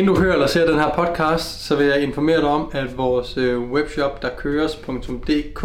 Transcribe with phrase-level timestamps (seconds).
[0.00, 2.98] Inden du hører eller ser den her podcast, så vil jeg informere dig om, at
[2.98, 5.60] vores øh, webshop, der køres.dk,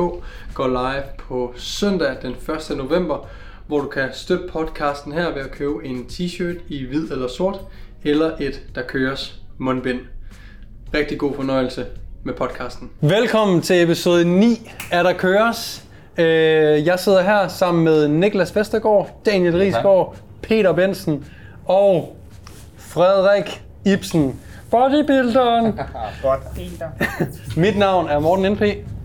[0.53, 2.35] går live på søndag den
[2.71, 2.77] 1.
[2.77, 3.27] november,
[3.67, 7.59] hvor du kan støtte podcasten her ved at købe en t-shirt i hvid eller sort,
[8.03, 9.99] eller et der køres mundbind.
[10.93, 11.85] Rigtig god fornøjelse
[12.23, 12.89] med podcasten.
[13.01, 15.83] Velkommen til episode 9 af Der Køres.
[16.17, 16.25] Øh,
[16.85, 21.25] Jeg sidder her sammen med Niklas Vestergaard, Daniel Risgaard, Peter Bensen
[21.65, 22.17] og
[22.77, 24.39] Frederik Ibsen.
[24.71, 25.65] Bodybuilderen.
[27.63, 28.61] Mit navn er Morten NP,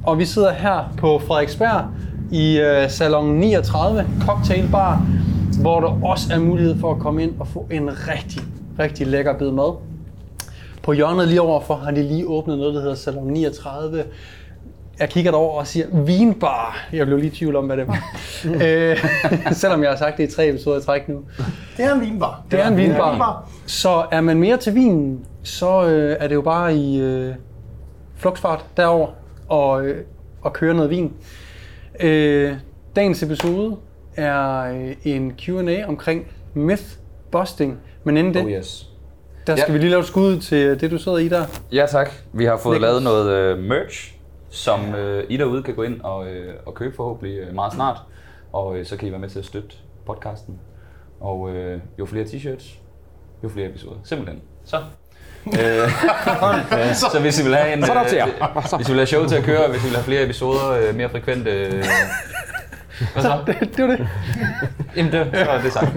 [0.07, 1.85] og vi sidder her på Frederiksberg
[2.33, 5.07] i øh, salon 39 Cocktail Bar,
[5.61, 8.43] hvor der også er mulighed for at komme ind og få en rigtig,
[8.79, 9.77] rigtig lækker bid mad.
[10.83, 14.05] På hjørnet lige overfor har de lige åbnet noget, der hedder Salon 39.
[15.01, 16.89] Jeg kigger derover og siger, vinbar.
[16.93, 17.99] Jeg blev lige i tvivl om, hvad det var.
[18.65, 19.05] øh,
[19.53, 21.21] selvom jeg har sagt det i tre episoder i træk nu.
[21.77, 22.43] Det er en vinbar.
[22.51, 23.49] Det er en vinbar.
[23.67, 27.35] Så er man mere til vinen, så øh, er det jo bare i øh,
[28.17, 29.09] flugsfart derover
[29.49, 30.05] og, øh,
[30.43, 31.13] og køre noget vin.
[32.01, 32.53] Øh,
[32.97, 33.77] dagens episode
[34.17, 36.83] er øh, en Q&A omkring myth
[37.33, 37.79] busting.
[38.05, 38.89] Men inden det, Oh yes.
[39.47, 39.73] der skal Ja.
[39.73, 41.45] vi lige lave et skud til det, du sidder i der.
[41.73, 42.11] Ja tak.
[42.33, 42.89] Vi har fået Niklas.
[42.89, 44.15] lavet noget øh, merch,
[44.51, 47.97] som øh, I derude kan gå ind og, øh, og købe forhåbentlig øh, meget snart.
[48.53, 50.59] Og øh, så kan I være med til at støtte podcasten.
[51.21, 52.79] Og øh, jo flere t-shirts,
[53.45, 53.97] jo flere episoder.
[54.05, 54.43] Simpelthen.
[54.65, 54.77] Så.
[55.47, 55.89] øh,
[56.95, 59.45] så hvis I vil have en, Så øh, hvis I vil have show til at
[59.45, 61.51] køre, hvis I vil have flere episoder, øh, mere frekvente...
[61.51, 61.85] Øh,
[63.13, 63.39] hvad så?
[63.47, 64.09] Det, det var det.
[64.97, 65.97] Jamen det, så er det sagt.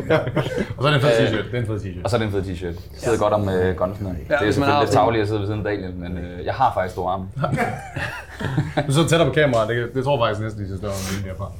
[0.78, 1.46] Og så er det en fed t-shirt.
[1.52, 2.04] Det er en fed t-shirt.
[2.04, 2.82] Og så er det en fed t-shirt.
[2.98, 4.10] Sidder godt om øh, gunsene.
[4.30, 5.66] Ja, det er hvis man har selvfølgelig lidt sådan- tavligt at sidde ved siden af
[5.66, 7.28] Daniel, men øh, jeg har faktisk store arme.
[8.88, 9.70] Du sidder tættere på kameraet.
[9.70, 11.52] Det, det tror jeg faktisk næsten, de ser større end herfra.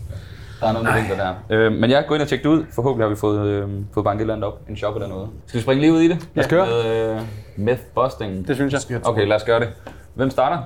[0.62, 1.34] Der er noget med vinkler der.
[1.50, 2.64] Øh, men jeg går ind og tjekke det ud.
[2.76, 4.60] Forhåbentlig har vi fået, øh, fået banket et eller andet op.
[4.70, 5.30] En shop eller noget.
[5.48, 6.28] Skal vi springe lige ud i det?
[6.36, 6.66] Lad os køre.
[6.66, 7.22] Med, øh,
[7.58, 8.48] myth busting.
[8.48, 9.08] Det synes jeg.
[9.08, 9.70] Okay, lad os gøre det.
[10.14, 10.58] Hvem starter?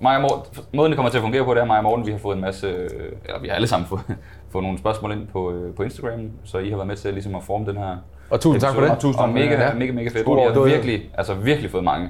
[0.00, 0.62] Og Morten.
[0.72, 2.06] Måden det kommer til at fungere på, det er og Morten.
[2.06, 2.90] Vi har fået en masse, øh,
[3.24, 4.00] eller vi har alle sammen fået,
[4.52, 6.30] fået nogle spørgsmål ind på, øh, på Instagram.
[6.44, 7.96] Så I har været med til ligesom at forme den her
[8.30, 8.90] Og tusind tak for det.
[8.90, 9.74] Og tusind og mega, Ja.
[9.74, 10.26] mega, mega fedt.
[10.26, 10.64] Vi har det.
[10.64, 12.08] virkelig, altså virkelig fået mange.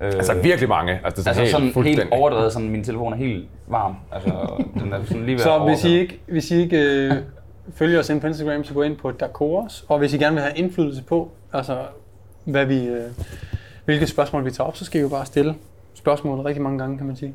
[0.00, 0.92] Øh, Altså virkelig mange.
[1.04, 3.96] Altså, det er Altså sådan helt overdrevet, sådan min telefon er helt varm.
[4.12, 4.30] Altså,
[4.74, 7.12] den er sådan lige ved Så at hvis I ikke, hvis I ikke øh,
[7.74, 9.84] følger os ind på Instagram, så gå ind på Dakoros.
[9.88, 11.76] Og hvis I gerne vil have indflydelse på, altså
[12.44, 13.02] hvad vi, øh,
[13.84, 15.54] hvilke spørgsmål vi tager op, så skal I jo bare stille
[15.94, 17.34] spørgsmålet rigtig mange gange, kan man sige.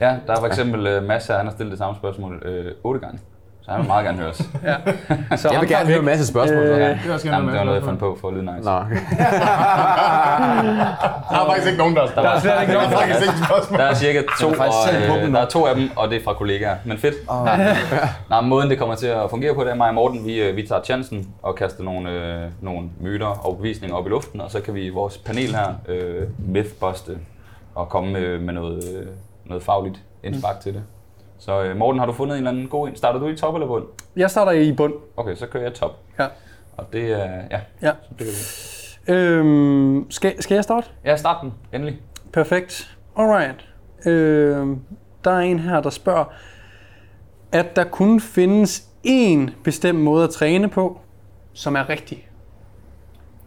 [0.00, 2.72] Ja, der er for eksempel uh, Mads her, han har stillet det samme spørgsmål øh,
[2.84, 3.18] otte gange.
[3.68, 4.36] Så han vil meget gerne høre os.
[5.40, 6.62] Så Jeg vil gerne høre en masse spørgsmål.
[6.62, 8.68] Øh, er også Jamen, det var noget, jeg fandt på for at lyde nice.
[8.68, 8.70] Nå.
[11.30, 13.20] Der er faktisk ikke nogen, der har Der er slet ikke Der nogen, er faktisk
[13.20, 13.78] ikke spørgsmål.
[13.78, 16.20] Der er cirka to, faktisk og, øh, dem der er to af dem, og det
[16.20, 16.76] er fra kollegaer.
[16.84, 17.14] Men fedt.
[18.30, 20.56] Nej, måden det kommer til at fungere på, det er mig og Morten, vi, øh,
[20.56, 24.50] vi tager chancen og kaster nogle, øh, nogle myter og bevisninger op i luften, og
[24.50, 27.12] så kan vi vores panel her øh, mythbuste
[27.78, 29.06] og komme med, med noget, øh,
[29.44, 30.82] noget fagligt indspark til det.
[31.38, 32.96] Så øh, Morten, har du fundet en eller anden god en?
[32.96, 33.84] Starter du i top eller bund?
[34.16, 34.94] Jeg starter i bund.
[35.16, 35.96] Okay, så kører jeg top.
[36.18, 36.26] Ja.
[36.76, 37.92] Og det er, ja, Ja.
[38.02, 38.26] så det
[39.06, 39.14] kan.
[39.14, 40.86] Øhm, skal, skal jeg starte?
[41.04, 42.00] Ja, start den, endelig.
[42.32, 42.96] Perfekt.
[43.16, 43.68] Alright.
[44.06, 44.80] Øhm,
[45.24, 46.24] der er en her, der spørger,
[47.52, 51.00] at der kun findes én bestemt måde at træne på,
[51.52, 52.28] som er rigtig.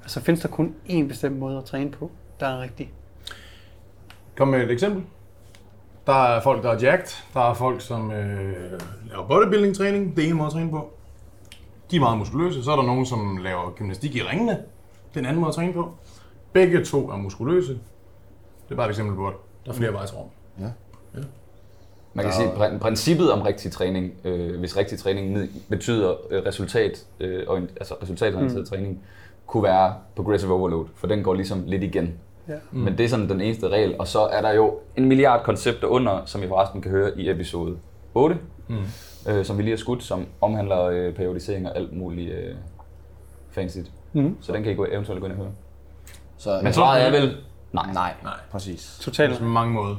[0.01, 2.93] Altså findes der kun én bestemt måde at træne på, der er rigtig.
[4.41, 5.03] Kom med et eksempel.
[6.07, 7.07] Der er folk, der er jacked.
[7.33, 8.53] Der er folk, som øh,
[9.09, 10.15] laver bodybuilding-træning.
[10.15, 10.89] Det er en måde at træne på.
[11.91, 12.63] De er meget muskuløse.
[12.63, 14.51] Så er der nogen, som laver gymnastik i ringene.
[14.51, 15.93] Det er en anden måde at træne på.
[16.53, 17.73] Begge to er muskuløse.
[17.73, 19.33] Det er bare et eksempel på, at
[19.65, 20.27] der er flere vejsrum.
[22.13, 27.05] Man kan sige, at princippet om rigtig træning, øh, hvis rigtig træning betyder øh, resultat,
[27.19, 28.65] øh, og, altså resultatorienteret mm.
[28.65, 29.03] træning,
[29.47, 32.19] kunne være progressive overload, for den går ligesom lidt igen.
[32.51, 32.59] Ja.
[32.71, 32.79] Mm.
[32.79, 35.87] Men det er sådan den eneste regel, og så er der jo en milliard koncepter
[35.87, 37.77] under, som I forresten kan høre i episode
[38.13, 38.37] 8,
[38.67, 38.77] mm.
[39.29, 42.55] øh, som vi lige har skudt, som omhandler øh, periodisering og alt muligt øh,
[43.51, 43.77] fancy.
[44.13, 44.37] Mm.
[44.41, 45.51] Så den kan I gå, eventuelt gå ind og høre.
[46.37, 47.37] Så, Men svaret er vel
[47.71, 47.85] nej.
[47.93, 48.97] Nej, nej, præcis.
[49.01, 49.39] Totalt.
[49.39, 49.95] På mange måder.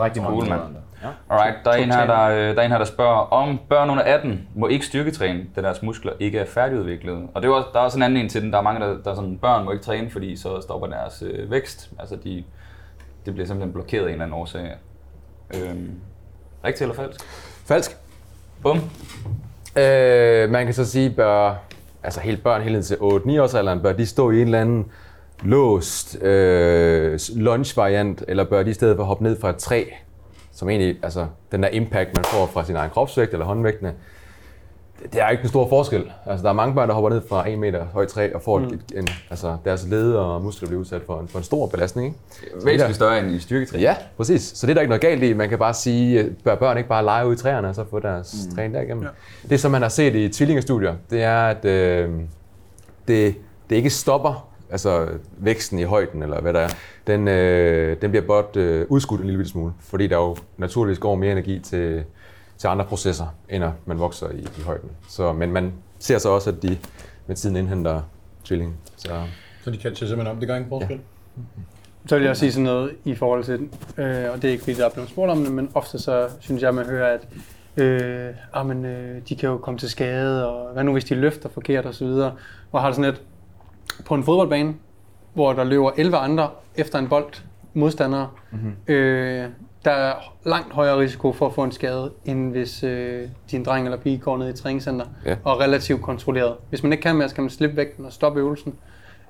[0.00, 0.60] Rigtig mange Cool, mand.
[0.60, 0.80] måder.
[1.02, 1.34] Ja.
[1.34, 3.90] Alright, der er, en her, der, øh, der er en her, der spørger, om børn
[3.90, 7.28] under 18 må ikke styrketræne, da deres muskler ikke er færdigudviklede.
[7.34, 8.52] Og det er også, der er også en anden en til den.
[8.52, 11.22] Der er mange, der, der er sådan, børn må ikke træne, fordi så stopper deres
[11.26, 11.90] øh, vækst.
[11.98, 12.44] Altså, de,
[13.26, 14.76] det bliver simpelthen blokeret af en eller anden årsag.
[15.54, 15.90] Øhm,
[16.64, 17.20] rigtigt eller falsk?
[17.66, 17.96] Falsk.
[18.62, 18.80] Bum.
[19.76, 21.54] Øh, man kan så sige, bør,
[22.02, 22.98] altså helt børn helt til 8-9
[23.40, 24.86] års alderen, bør de stå i en eller anden
[25.42, 29.84] låst øh, lunge-variant, eller bør de i stedet for hoppe ned fra et træ,
[30.52, 33.94] som egentlig, altså den der impact, man får fra sin egen kropsvægt eller håndvægtene,
[35.12, 36.12] det er ikke en stor forskel.
[36.26, 38.58] Altså, der er mange børn, der hopper ned fra 1 meter højt træ og får
[38.58, 38.64] mm.
[38.64, 42.06] et, en, altså, deres led og muskler bliver udsat for en, for en stor belastning.
[42.06, 42.66] Ikke?
[42.66, 43.82] Væsentligt større end i styrketræning.
[43.82, 44.42] Ja, præcis.
[44.42, 45.32] Så det er der ikke noget galt i.
[45.32, 47.84] Man kan bare sige, øh, bør børn ikke bare lege ude i træerne og så
[47.90, 48.54] få deres mm.
[48.54, 49.02] træning derigennem.
[49.04, 49.48] Ja.
[49.48, 52.10] Det, som man har set i tvillingestudier, det er, at øh,
[53.08, 53.34] det,
[53.70, 55.08] det ikke stopper altså
[55.38, 56.68] væksten i højden, eller hvad der er,
[57.06, 61.14] den, øh, den bliver blot øh, udskudt en lille smule, fordi der jo naturligvis går
[61.14, 62.04] mere energi til,
[62.58, 64.90] til andre processer, end at man vokser i, i højden.
[65.08, 66.78] Så, men man ser så også, at de
[67.26, 68.00] med tiden indhenter
[68.44, 68.76] tvilling.
[68.96, 69.22] Så,
[69.64, 70.40] Så de catcher simpelthen op.
[70.40, 71.00] Det gør ingen forskel.
[72.06, 73.60] Så vil jeg også sige sådan noget i forhold til,
[73.98, 76.28] øh, og det er ikke fordi, der er blevet spurgt om det, men ofte så
[76.40, 77.28] synes jeg, man hører, at
[77.76, 81.14] øh, ah, men, øh, de kan jo komme til skade, og hvad nu hvis de
[81.14, 82.06] løfter forkert osv.
[82.06, 83.22] Hvor har det sådan et,
[84.06, 84.74] på en fodboldbane,
[85.34, 87.42] hvor der løber 11 andre efter en bold,
[87.74, 88.76] modstandere, mm-hmm.
[88.94, 89.48] øh,
[89.84, 93.86] der er langt højere risiko for at få en skade, end hvis øh, din dreng
[93.86, 95.36] eller pige går ned i træningscenter Ja.
[95.44, 96.54] og er relativt kontrolleret.
[96.68, 98.74] Hvis man ikke kan mere, så kan man slippe vægten og stoppe øvelsen.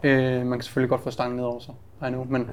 [0.03, 1.75] Øh, man kan selvfølgelig godt få stangen ned over sig,
[2.07, 2.51] I know, men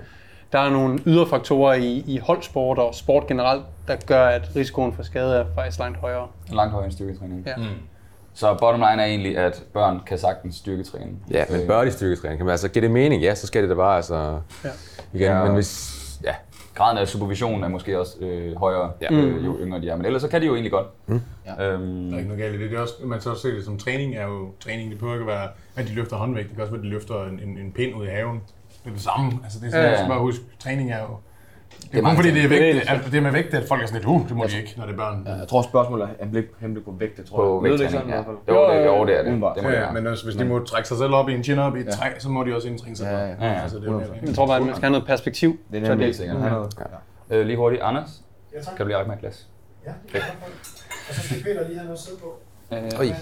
[0.52, 4.94] der er nogle ydre faktorer i, i holdsport og sport generelt, der gør, at risikoen
[4.94, 6.28] for skade er faktisk langt højere.
[6.52, 7.44] Langt højere end styrketræning.
[7.48, 7.56] Ja.
[7.56, 7.64] Mm.
[8.34, 11.12] Så bottom line er egentlig, at børn kan sagtens styrketræne.
[11.32, 12.38] ja, men bør de styrketræning?
[12.38, 13.22] Kan man altså give det mening?
[13.24, 14.40] Ja, så skal det da bare altså...
[14.64, 14.70] Ja.
[15.14, 15.44] Igen, Ja.
[15.44, 16.00] men hvis...
[16.24, 16.36] Ja,
[16.76, 19.14] Graden af supervision er måske også øh, højere, Ja.
[19.14, 19.96] øh, jo yngre de er.
[19.96, 20.88] Men ellers så kan de jo egentlig godt.
[21.08, 21.22] Mm.
[21.46, 21.66] Ja.
[21.72, 22.72] Øhm, Der er ikke noget galt i det.
[22.72, 24.90] det er også, man så ser det som træning, er jo træning.
[24.92, 26.48] Det behøver ikke være, at de løfter håndvægt.
[26.48, 28.42] Det kan også være, at de løfter en, en, en pind ud i haven.
[28.84, 29.32] Det er det samme.
[29.44, 30.02] Altså, det er sådan, Ja, ja, ja.
[30.04, 30.08] ja.
[30.10, 31.18] bare huske, træning er jo...
[31.92, 32.50] Det er, er kun fordi, det er, ting.
[32.50, 34.36] vægt, Det er- altså, det er med vægt, at folk er sådan lidt, uh, det
[34.38, 35.24] må de ikke, når det er børn.
[35.26, 37.74] Ja, jeg tror spørgsmålet er blik henblik på vægt, det tror på jeg.
[37.74, 38.20] Ikke vægttræning, ja.
[38.20, 38.38] i hvert fald?
[38.58, 39.28] Jo, det, jo, det er det.
[39.28, 39.56] Umiddelbart.
[39.56, 39.94] det må Ja, være.
[39.94, 41.92] men også, hvis de må trække sig selv op i en chin-up i et Ja.
[41.92, 43.38] træ, så må de også indtrænge sig Ja, selv.
[43.42, 43.62] ja, ja.
[43.62, 44.02] Altså, det er jo.
[44.26, 45.60] Jeg tror bare, at man skal have noget perspektiv.
[45.72, 46.38] Det er nemlig Helt sikkert.
[46.40, 46.56] Ja.
[47.32, 47.38] Ja.
[47.38, 48.10] Øh, lige hurtigt, Anders.
[48.54, 49.48] Kan du lige række mig et glas?
[49.86, 50.54] Ja, det kan jeg godt.
[51.10, 52.40] Og så skal Peter lige have noget at sidde på.
[52.74, 53.14] Øh, Oj.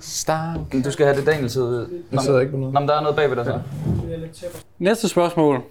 [0.00, 0.84] Stank.
[0.84, 1.88] du skal have det Daniel sidde.
[2.12, 2.74] Jeg sidder ikke på noget.
[2.74, 3.52] Nå, men der er noget bagved dig så.
[3.52, 3.60] Er.
[4.78, 5.62] Næste spørgsmål.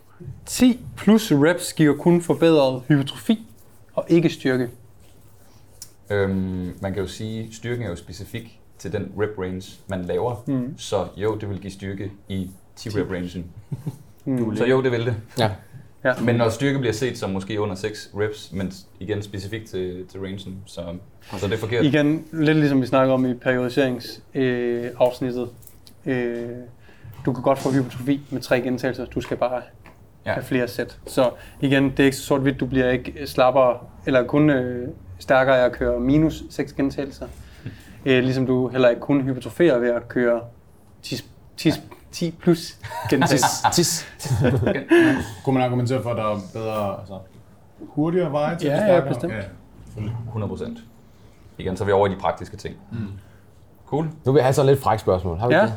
[0.46, 3.48] 10 plus reps giver kun forbedret hypertrofi
[3.94, 4.70] og ikke styrke.
[6.10, 10.06] Øhm, man kan jo sige, at styrken er jo specifik til den rep range, man
[10.06, 10.44] laver.
[10.48, 10.74] Mm.
[10.78, 13.46] Så jo, det vil give styrke i 10 rep rangen.
[14.26, 14.56] Mm.
[14.56, 15.16] Så jo, det vil det.
[15.38, 15.52] Ja.
[16.04, 16.14] Ja.
[16.22, 20.20] Men når styrke bliver set som måske under 6 reps, men igen specifikt til, til
[20.20, 20.82] rangen, så,
[21.38, 21.86] så det er forkert.
[21.86, 24.86] Igen, lidt ligesom vi snakker om i periodiseringsafsnittet.
[24.86, 25.50] Øh, afsnittet.
[26.06, 26.50] øh,
[27.26, 29.62] du kan godt få hypertrofi med tre gentagelser, du skal bare
[30.26, 30.32] Ja.
[30.34, 31.00] have flere sæt.
[31.08, 31.30] Så
[31.62, 34.88] igen, det er ikke så sort-hvidt, du bliver ikke slappere, eller kun øh,
[35.20, 37.28] stærkere af at køre minus 6 gentagelser.
[38.06, 40.42] Øh, ligesom du heller ikke kun hypertroferer ved at køre
[41.04, 41.16] 10,
[41.58, 41.72] 10,
[42.12, 42.78] 10 plus
[43.10, 43.70] gentagelser.
[43.74, 44.06] Tis.
[45.44, 47.20] Kunne man argumentere for, at der er bedre, altså,
[47.80, 49.34] hurtigere veje til Ja, det ja, bestemt.
[49.34, 49.42] Ja,
[49.86, 50.18] selvfølgelig.
[50.36, 50.80] 100%.
[51.58, 52.76] Igen, så er vi over i de praktiske ting.
[52.92, 52.98] Mm.
[53.88, 54.06] Cool.
[54.26, 55.38] Nu vil jeg have sådan lidt fræk spørgsmål.
[55.38, 55.62] Har vi Ja.
[55.62, 55.74] det?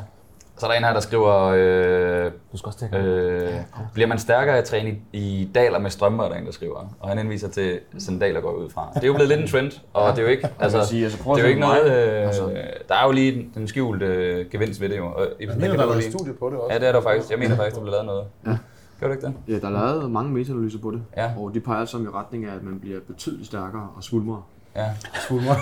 [0.56, 3.50] Så er der en her, der skriver, øh, Du skal også at øh,
[3.94, 6.52] bliver man stærkere af at træne i, i daler med strømper, er der en, der
[6.52, 6.94] skriver.
[7.00, 8.90] Og han henviser til sandaler, går ud fra.
[8.94, 11.18] Det er jo blevet lidt en trend, og det er jo ikke, altså, sige, altså,
[11.24, 12.46] det er jo ikke noget, øh, Altså.
[12.88, 15.06] der er jo lige den, skjulte øh, gevinst ved det jo.
[15.06, 16.72] Og, Jeg mener, der er lavet studie på det også.
[16.74, 17.30] Ja, det er der faktisk.
[17.30, 18.24] Jeg mener faktisk, der blev lavet noget.
[18.46, 18.56] Ja.
[19.00, 19.34] Gør du ikke det?
[19.48, 21.30] Ja, der er lavet mange metaanalyser på det, Ja.
[21.38, 24.42] og de peger alle sammen i retning af, at man bliver betydeligt stærkere og svulmere.
[24.76, 24.90] Ja.
[25.28, 25.54] Svulmer.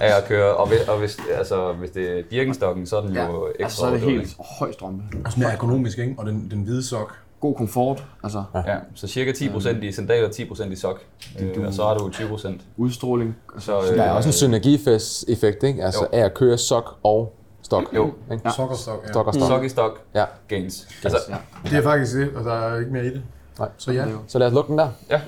[0.00, 3.16] Af at køre, og, hvis, og hvis, altså, hvis det er Birkenstokken, så er den
[3.16, 5.02] jo ekstra altså, så er det helt høj strømpe.
[5.24, 6.14] Også mere økonomisk, ikke?
[6.18, 7.16] Og den, den hvide sok.
[7.40, 11.00] God komfort, altså Ja, så cirka 10% i sandaler, 10% i sok.
[11.40, 12.48] Øh, og så har du 20%.
[12.76, 13.36] udstråling.
[13.58, 15.84] Så, Der er også en synergieffekt, ikke?
[15.84, 16.18] Altså Jo.
[16.18, 17.84] af at køre sok og stok.
[17.94, 18.12] Jo.
[18.32, 18.42] Ikke?
[18.44, 18.50] Ja.
[18.50, 19.08] Sok og stok, ja.
[19.12, 19.46] Stok og stok.
[19.48, 20.24] Sok i stok, Ja.
[20.48, 20.88] gains.
[21.04, 21.36] Altså, Ja.
[21.70, 23.22] Det er faktisk det, og der er ikke mere i det.
[23.58, 23.68] Nej.
[23.76, 24.04] Så ja.
[24.28, 24.88] Så lad os lukke den der.
[25.10, 25.20] ja.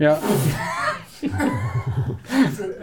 [0.00, 0.16] Ja.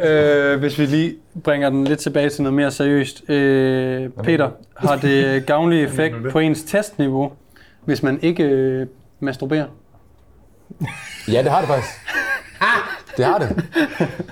[0.03, 3.29] Øh, hvis vi lige bringer den lidt tilbage til noget mere seriøst.
[3.29, 7.31] Øh, Peter, har det gavnlig effekt på ens testniveau,
[7.85, 8.87] hvis man ikke øh,
[9.19, 9.65] masturberer?
[11.27, 11.89] Ja, det har det faktisk.
[13.17, 13.49] Det har det.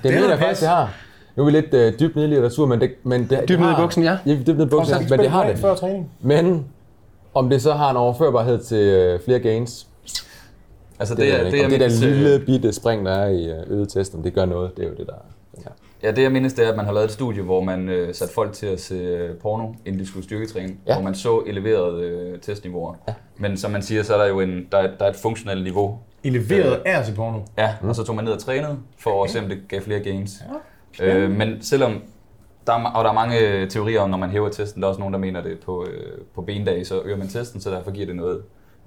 [0.04, 0.94] Det mener jeg faktisk, det har.
[1.36, 3.72] Nu er vi lidt øh, dybt nede i litteratur, men det, men det, det nede
[3.72, 4.18] i buksen, ja.
[4.26, 5.58] Ja, dybt nede i buksen, men det har det.
[5.58, 6.12] Før træning.
[6.22, 6.66] Men
[7.34, 9.88] om det så har en overførbarhed til øh, flere gains,
[11.00, 13.06] Altså, det, det, det, er, det, det, om jeg det der øh, lille bitte spring,
[13.06, 15.14] der er i øh, øget test, om det gør noget, det er jo det, der
[15.58, 15.72] her.
[16.04, 18.14] Ja, det jeg mindes, det er, at man har lavet et studie, hvor man øh,
[18.14, 20.74] satte folk til at se øh, porno, inden de skulle styrketræne, Ja.
[20.88, 20.94] ja.
[20.96, 22.94] hvor man så eleverede øh, testniveauer.
[23.08, 23.14] Ja.
[23.38, 25.64] Men som man siger, så er der jo en, der, er, der er et funktionelt
[25.64, 26.00] niveau.
[26.24, 27.40] Eleveret er til porno.
[27.58, 30.00] Ja, og så tog man ned og trænede, for at se, om det gav flere
[30.00, 30.44] gains.
[31.00, 31.16] Ja.
[31.18, 32.02] Øh, men selvom,
[32.68, 35.00] der er, og der er mange teorier om, når man hæver testen, der er også
[35.00, 38.06] nogen, der mener det på, øh, på bendage, så øger man testen, så derfor giver
[38.06, 38.42] det noget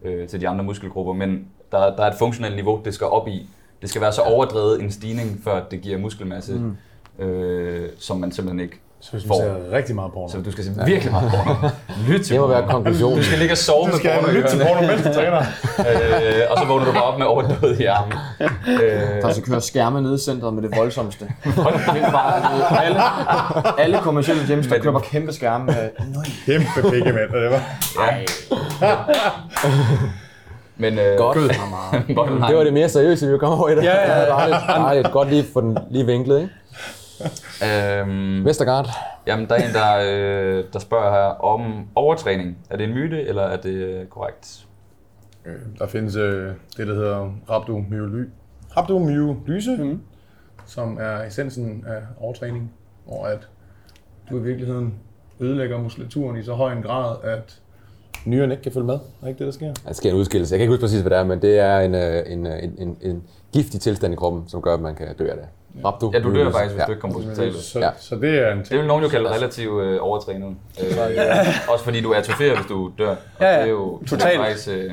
[0.05, 1.13] øh, til de andre muskelgrupper.
[1.13, 3.49] Men der, der er et funktionelt niveau, det skal op i.
[3.83, 6.53] Det skal være så overdrevet en stigning, før det giver muskelmasse.
[6.53, 7.25] Mm.
[7.25, 10.29] øh, som man simpelthen ikke Så hvis man ser rigtig meget porno.
[10.29, 11.69] Så du skal se virkelig meget porno.
[12.09, 13.19] Lyt til Det må være konklusionen.
[13.19, 15.39] Du skal ligge og sove med porno i lytte til porno, mens du træner.
[15.89, 18.19] øh, og så vågner du bare op med overdød i armen.
[18.41, 21.25] Øh, Der skal køre skærme nede i centret med det voldsomste.
[22.17, 23.01] Bare, alle,
[23.81, 25.91] alle kommercielle gyms, der bare kæmpe skærme med
[26.47, 27.33] Kæmpe pikke, mand.
[27.33, 27.63] Det var.
[30.83, 31.37] Men øh, Godt.
[31.39, 31.53] line.
[32.49, 33.85] Det var det mere seriøse, vi kom over i det.
[33.85, 34.27] Ja, ja, ja.
[34.29, 35.13] Dejligt, dejligt.
[35.13, 36.53] Godt lige få den lige vinklet, ikke?
[38.01, 38.89] Øhm, Vestergaard.
[39.27, 39.97] jamen, der er en, der,
[40.59, 42.59] øh, der spørger her om overtræning.
[42.71, 44.67] Er det en myte, eller er det øh, korrekt?
[45.47, 48.31] Øh, Der findes øh, det, der hedder rhabdomyoly-
[48.77, 50.01] rhabdomyolyse, mm.
[50.67, 52.73] som er essensen af overtræning,
[53.07, 53.49] hvor at
[54.31, 54.95] du i virkeligheden
[55.41, 57.61] ødelægger muskulaturen i så høj en grad, at
[58.27, 58.99] nyrerne ikke kan følge med.
[59.23, 59.73] Er ikke det, der sker?
[59.87, 60.53] Der sker en udskillelse.
[60.55, 62.53] Jeg kan ikke huske præcis, hvad det er, men det er en, øh, en, øh,
[62.63, 65.45] en, en, en giftig tilstand i kroppen, som gør, at man kan dø af det.
[65.85, 66.11] Rhabdo.
[66.15, 66.87] Ja, du dør faktisk, hvis ja.
[66.87, 67.57] du ikke kommer på hospitalet.
[67.57, 67.85] Så, Ja.
[67.85, 67.91] ja.
[67.99, 68.79] så det er en Det ting.
[68.81, 70.49] vil nogen jo kalde relativt øh, overtrænet.
[70.83, 70.87] Øh,
[71.73, 73.09] også fordi du er atroferet, hvis du dør.
[73.11, 73.59] Og Ja, ja.
[73.59, 74.41] Det er jo Totalt.
[74.41, 74.69] faktisk...
[74.69, 74.91] Øh,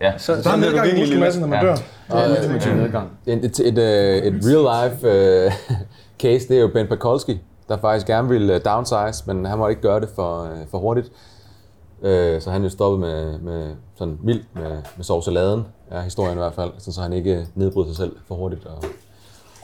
[0.00, 1.66] ja, Så, Der så er er nedgang i muskelmassen, når man Ja.
[1.66, 1.74] dør.
[1.74, 3.10] det er ultimativ nedgang.
[3.26, 5.52] Et, et, et, øh, et real life øh,
[6.22, 9.82] case, det er jo Ben Pakulski, der faktisk gerne ville downsize, men han måtte ikke
[9.82, 11.12] gøre det for, for hurtigt.
[12.04, 16.38] Øh, så han er jo stoppet med, med sådan mildt med, med sovsaladen, er historien
[16.38, 18.66] i hvert fald, så, så han ikke nedbryder sig selv for hurtigt.
[18.66, 18.84] Og...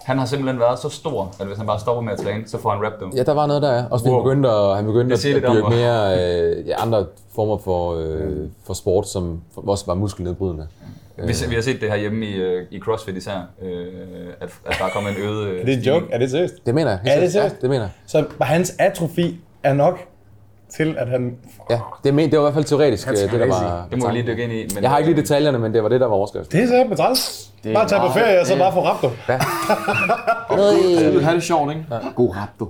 [0.05, 2.59] han har simpelthen været så stor, at hvis han bare stopper med at træne, så
[2.59, 3.11] får han rap dem.
[3.17, 3.85] Ja, der var noget der, ja.
[3.91, 4.15] Også Wow.
[4.15, 6.19] han begyndte at, han begyndte at, dyrke mere
[6.59, 10.67] øh, ja, andre former for, øh, for sport, som også var muskelnedbrydende.
[11.17, 13.87] Vi, vi har set det her hjemme i, øh, i CrossFit især, øh,
[14.41, 15.47] at, at der er kommet en øget...
[15.47, 16.07] øh, Er det en joke?
[16.11, 16.55] Er det seriøst?
[16.67, 17.01] Det mener jeg.
[17.07, 17.61] Er det ja, seriøst?
[17.61, 17.91] det mener jeg.
[18.07, 19.99] Så hans atrofi er nok
[20.69, 21.39] til, at han...
[21.71, 23.99] Ja, det, men, det var i hvert fald teoretisk, That's øh, det der var Det
[23.99, 24.69] må vi lige dykke ind i.
[24.75, 26.53] Men, Jeg har ikke lige detaljerne, men det var det, der var overskrift.
[26.53, 27.51] Det er med træls.
[27.65, 29.09] Det er Bare tage på ferie, og så bare få rhabdo.
[31.09, 31.85] Du vil have det sjovt, ikke?
[32.15, 32.69] God rap, du.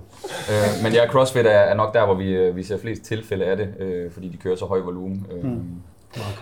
[0.51, 3.45] Øh, men ja, CrossFit er, er nok der, hvor vi, øh, vi ser flest tilfælde
[3.45, 5.27] af det, øh, fordi de kører så høj volumen.
[5.33, 5.61] Øh, mm.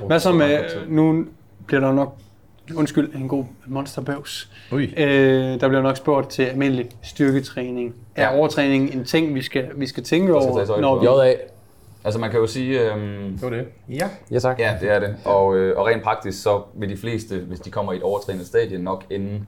[0.07, 1.25] Hvad så med, nu
[1.67, 2.15] bliver der nok,
[2.77, 4.50] undskyld, en god monsterbøvs.
[4.73, 4.81] Øh,
[5.61, 7.95] der bliver nok spurgt til almindelig styrketræning.
[8.17, 8.38] Er Ja.
[8.38, 11.27] overtræning en ting, vi skal, vi skal tænke over, når vi...
[11.29, 11.35] JA.
[12.05, 13.64] Altså man kan jo sige, øh, Det var det.
[13.88, 14.09] Ja.
[14.31, 14.59] Ja, tak.
[14.59, 17.71] ja det er det, og, øh, og rent praktisk så vil de fleste, hvis de
[17.71, 19.40] kommer i et overtrænet stadie, nok ende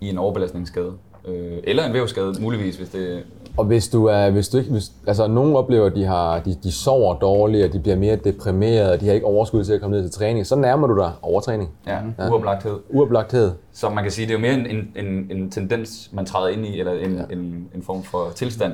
[0.00, 0.92] i en overbelastningsskade.
[1.28, 3.22] Øh, eller en vævskade, muligvis, hvis det...
[3.56, 6.56] Og hvis du er, hvis du ikke, hvis, altså nogen oplever, at de, har, de,
[6.62, 9.80] de sover dårligt, og de bliver mere deprimerede, og de har ikke overskud til at
[9.80, 11.70] komme ned til træning, så nærmer du dig overtræning.
[11.86, 11.98] Ja,
[12.30, 12.78] uoplagthed.
[12.90, 13.52] Uoplagthed.
[13.72, 16.48] Så man kan sige, det er jo mere en, en, en, en tendens, man træder
[16.48, 17.22] ind i, eller en, ja.
[17.30, 18.72] en, en form for tilstand.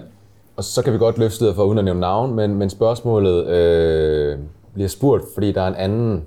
[0.61, 3.47] Og så kan vi godt løfte det for uden at nævne navn, men, men spørgsmålet
[3.47, 4.39] øh,
[4.75, 6.25] bliver spurgt, fordi der er en anden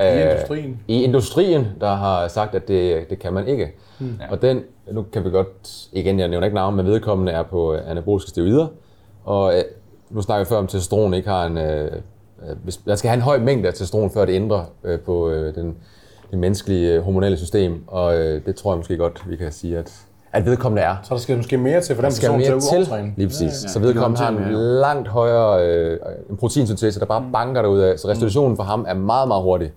[0.00, 0.80] I øh, industrien.
[0.88, 3.72] i industrien, der har sagt, at det, det kan man ikke.
[3.98, 4.18] Mm.
[4.30, 4.60] Og den,
[4.92, 8.30] nu kan vi godt, igen jeg nævner ikke navn, men vedkommende er på øh, anaboliske
[8.30, 8.66] steroider.
[9.24, 9.64] Og øh,
[10.10, 11.58] nu snakker vi før om, at testosteron ikke har en...
[11.58, 11.92] Øh,
[12.48, 15.30] øh, hvis, der skal have en høj mængde af testosteron, før det ændrer øh, på
[15.30, 15.76] øh, den,
[16.30, 17.84] det menneskelige øh, hormonelle system.
[17.86, 20.96] Og øh, det tror jeg måske godt, vi kan sige, at, at vedkommende er.
[21.02, 23.12] Så der skal måske mere til for den person til mere at til, overtræne.
[23.16, 23.40] lige præcis.
[23.40, 23.68] Ja, ja.
[23.68, 25.98] Så det vedkommende har en langt højere øh,
[26.38, 27.98] proteinsyntese, der bare banker derud af.
[27.98, 29.70] Så restitutionen for ham er meget, meget hurtig.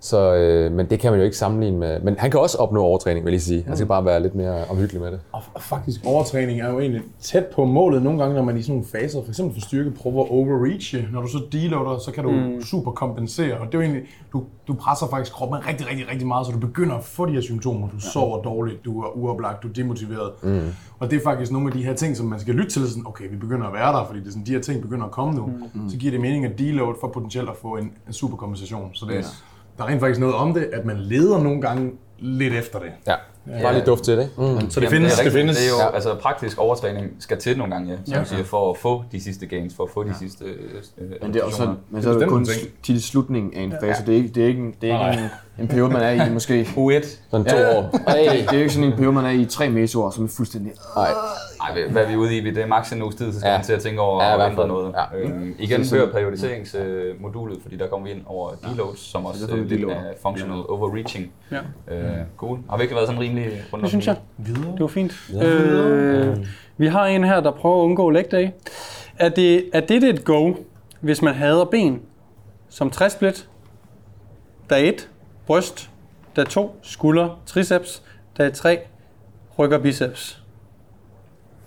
[0.00, 2.00] Så, øh, men det kan man jo ikke sammenligne med.
[2.00, 3.64] Men han kan også opnå overtræning, vil jeg sige.
[3.66, 5.20] Han skal bare være lidt mere omhyggelig med det.
[5.32, 8.62] Og og faktisk overtræning er jo egentlig tæt på målet nogle gange, når man i
[8.62, 11.08] sådan nogle faser, for eksempel for styrke, prøver at overreache.
[11.12, 12.62] Når du så deloader, så kan du mm.
[12.62, 13.58] super kompensere.
[13.58, 14.02] Og det er jo egentlig,
[14.32, 17.32] du, du presser faktisk kroppen rigtig, rigtig, rigtig meget, så du begynder at få de
[17.32, 17.88] her symptomer.
[17.88, 20.30] Du sover dårligt, du er uoplagt, du er demotiveret.
[20.42, 20.60] Mm.
[20.98, 23.06] Og det er faktisk nogle af de her ting, som man skal lytte til, sådan,
[23.06, 25.10] okay, vi begynder at være der, fordi det er sådan, de her ting begynder at
[25.10, 25.46] komme nu.
[25.74, 25.90] Mm.
[25.90, 28.90] Så giver det mening at deload for potentielt at få en, en super kompensation.
[28.94, 29.44] Så det, yes
[29.78, 32.92] der er rent faktisk noget om det, at man leder nogle gange lidt efter det.
[33.06, 33.14] Ja.
[33.62, 34.34] Bare lidt duft til det, ikke?
[34.64, 34.70] Mm.
[34.70, 35.56] Så det findes, det, det, er findes.
[35.56, 35.84] det er jo, Ja.
[35.86, 35.94] ja.
[35.94, 38.24] altså praktisk overtræning skal til nogle gange, ja, som ja.
[38.24, 41.40] siger, for at få de sidste gains, for at få de sidste øh, Men det
[41.40, 42.46] er også, men så er det kun
[42.88, 44.06] i slutningen af en fase.
[44.06, 45.28] Det er ikke, det er ikke, en, det er ikke en,
[45.62, 46.68] en periode, man er i måske.
[46.76, 47.06] U1.
[47.30, 47.78] Sådan to Ja.
[47.78, 47.82] år.
[47.92, 48.00] Det,
[48.50, 50.72] det er ikke sådan en periode, man er i tre mesoår, som er fuldstændig...
[50.96, 51.08] Nej.
[51.60, 52.40] Ej, hvad er vi ude i?
[52.50, 53.52] Det er maks en uges tid, så skal Ja.
[53.52, 53.58] ja.
[53.58, 54.92] man til at tænke over Ja, ja, at ændre noget.
[55.12, 55.18] Ja.
[55.18, 55.24] Ja.
[55.24, 59.56] Øhm, igen Så- hør periodiseringsmodulet, fordi der kommer vi ind over deloads, som også er
[59.56, 61.30] øh, lidt af functional overreaching.
[61.50, 61.56] Ja.
[61.94, 62.02] Øh,
[62.36, 62.58] cool.
[62.70, 63.39] Har vi ikke været sådan rimelig
[63.72, 64.16] rundt Det synes jeg.
[64.38, 64.72] Videre.
[64.72, 65.12] Det var fint.
[65.42, 66.36] Øh,
[66.76, 68.48] vi har en her, der prøver at undgå leg day.
[69.18, 70.52] Er det, er det et go,
[71.00, 72.00] hvis man hader ben
[72.68, 73.48] som træsplit,
[74.70, 75.08] dag 1,
[75.46, 75.90] bryst,
[76.36, 78.02] dag 2, skulder, triceps,
[78.38, 78.78] dag 3,
[79.58, 80.42] ryg og biceps?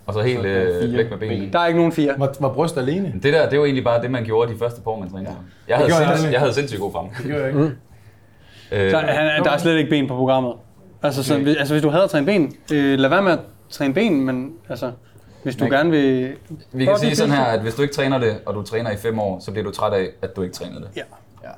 [0.06, 1.52] Og så helt øh, væk med benene.
[1.52, 2.14] Der er ikke nogen fire.
[2.18, 3.12] Var, var bryst alene?
[3.22, 5.34] Det der, det var egentlig bare det, man gjorde de første par år, man trænede.
[5.68, 6.32] Jeg, havde gjorde jeg sinds, aldrig.
[6.32, 7.06] jeg havde sindssygt god frem.
[7.22, 7.60] Det gør jeg ikke.
[8.72, 10.52] Øh, Der, han, der er slet ikke ben på programmet.
[11.04, 13.38] Altså, så, hvis, altså hvis du hader at træne ben, øh, lad være med at
[13.70, 14.92] træne ben, men altså,
[15.42, 16.36] hvis du Man- gerne vil...
[16.72, 18.96] Vi kan sige sådan her, at hvis du ikke træner det, og du træner i
[18.96, 20.88] fem år, så bliver du træt af, at du ikke træner det.
[20.96, 21.02] Ja.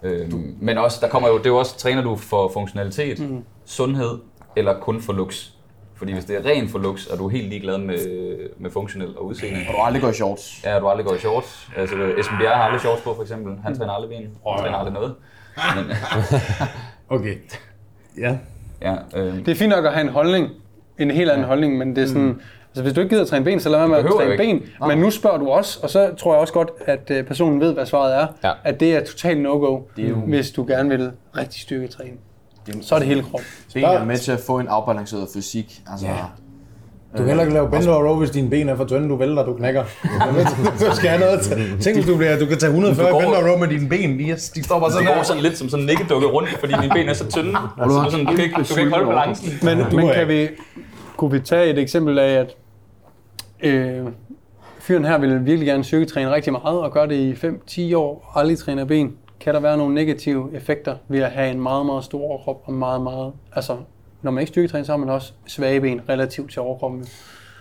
[0.02, 3.44] Øhm, men også, der kommer jo, det er jo også, træner du for funktionalitet, mm.
[3.64, 4.18] sundhed,
[4.56, 5.52] eller kun for looks?
[5.94, 7.98] Fordi hvis det er ren for looks, og du er helt ligeglad med,
[8.58, 10.60] med funktionel og udseende, Og du aldrig går i shorts.
[10.64, 11.68] Ja, du aldrig går i shorts.
[11.76, 13.56] Altså, Esben Bjerre har aldrig shorts på, for eksempel.
[13.64, 14.30] Han træner aldrig ben.
[14.46, 15.14] Han træner aldrig noget.
[15.76, 15.96] Men,
[17.08, 17.36] Okay.
[18.18, 18.36] Ja.
[18.82, 20.48] Ja, øh, Det er fint nok at have en holdning,
[20.98, 22.40] en helt anden holdning, men det er sådan...
[22.68, 24.44] Altså, hvis du ikke gider at træne ben, så lad være med at træne ikke.
[24.44, 24.88] ben.
[24.88, 27.72] Men nu spørger du også, og så tror jeg også godt, at øh, personen ved,
[27.74, 28.26] hvad svaret er.
[28.44, 28.52] Ja.
[28.64, 29.80] At det er totalt no-go,
[30.26, 32.16] hvis du gerne vil rigtig styrketræne.
[32.80, 33.44] Så er det hele kroppen.
[33.74, 35.82] Ben er med til at få en afbalanceret fysik.
[35.90, 36.12] Altså, Ja.
[37.18, 39.16] Du kan heller ikke lave bend over row, hvis dine ben er for tynde, du
[39.16, 39.82] vælter, du knækker.
[40.90, 41.56] du skal have noget til.
[41.80, 43.88] Tænk, hvis du, bliver, du kan tage 140 Du går- bend over row med dine
[43.88, 45.22] ben, de, de står bare sådan går her.
[45.22, 47.58] sådan lidt som sådan en nikkedukke rundt, fordi mine ben er så tynde.
[47.80, 49.52] Altså, du, er sådan, du, kan ikke, du kan ikke holde balancen.
[49.62, 50.48] Men, Du men kan vi,
[51.16, 52.56] kunne vi tage et eksempel af, at
[53.62, 54.06] øh,
[54.80, 57.32] fyren her vil virkelig gerne styrketræne rigtig meget, og gøre det i
[57.92, 59.12] 5-10 år, og aldrig træne ben.
[59.40, 62.72] Kan der være nogle negative effekter ved at have en meget, meget stor overkrop, og
[62.72, 63.76] meget, meget, altså,
[64.22, 67.06] når man ikke styrketræner, så har man også svage ben relativt til overkroppen.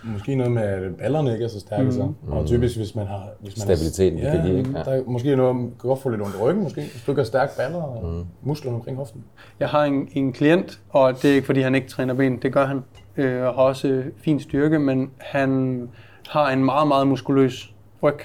[0.04, 2.14] Måske noget med, at ballerne ikke er så stærke så.
[2.28, 3.28] Og typisk, hvis man har...
[3.40, 4.84] Hvis man Stabiliteten, det ja, kan de ikke, ja.
[4.84, 6.82] Der er måske noget, man kan godt få lidt ondt i ryggen, måske.
[6.82, 9.24] Hvis du ikke har stærke baller og muskler omkring hoften.
[9.60, 12.54] Jeg har en, en klient, og det er ikke fordi, han ikke træner ben, det
[12.54, 12.84] gør han,
[13.18, 15.82] øh, og har også øh, fin styrke, men han
[16.28, 18.20] har en meget, meget muskuløs ryg,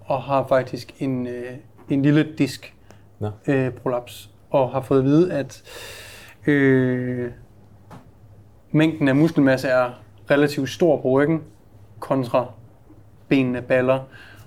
[0.00, 1.52] og har faktisk en, øh,
[1.90, 2.74] en lille disk
[3.18, 3.30] Nå.
[3.46, 5.62] øh, prolaps, og har fået at vide, at
[6.46, 7.30] øh,
[8.76, 9.90] mængden af muskelmasse er
[10.30, 11.42] relativt stor på ryggen,
[12.00, 12.46] kontra
[13.28, 14.00] benene baller.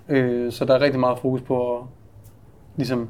[0.10, 1.84] Øh, så der er rigtig meget fokus på at
[2.76, 3.10] ligesom,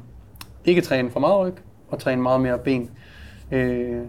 [0.64, 1.54] ikke træne for meget ryg,
[1.88, 2.90] og træne meget mere ben.
[3.50, 4.02] Øh,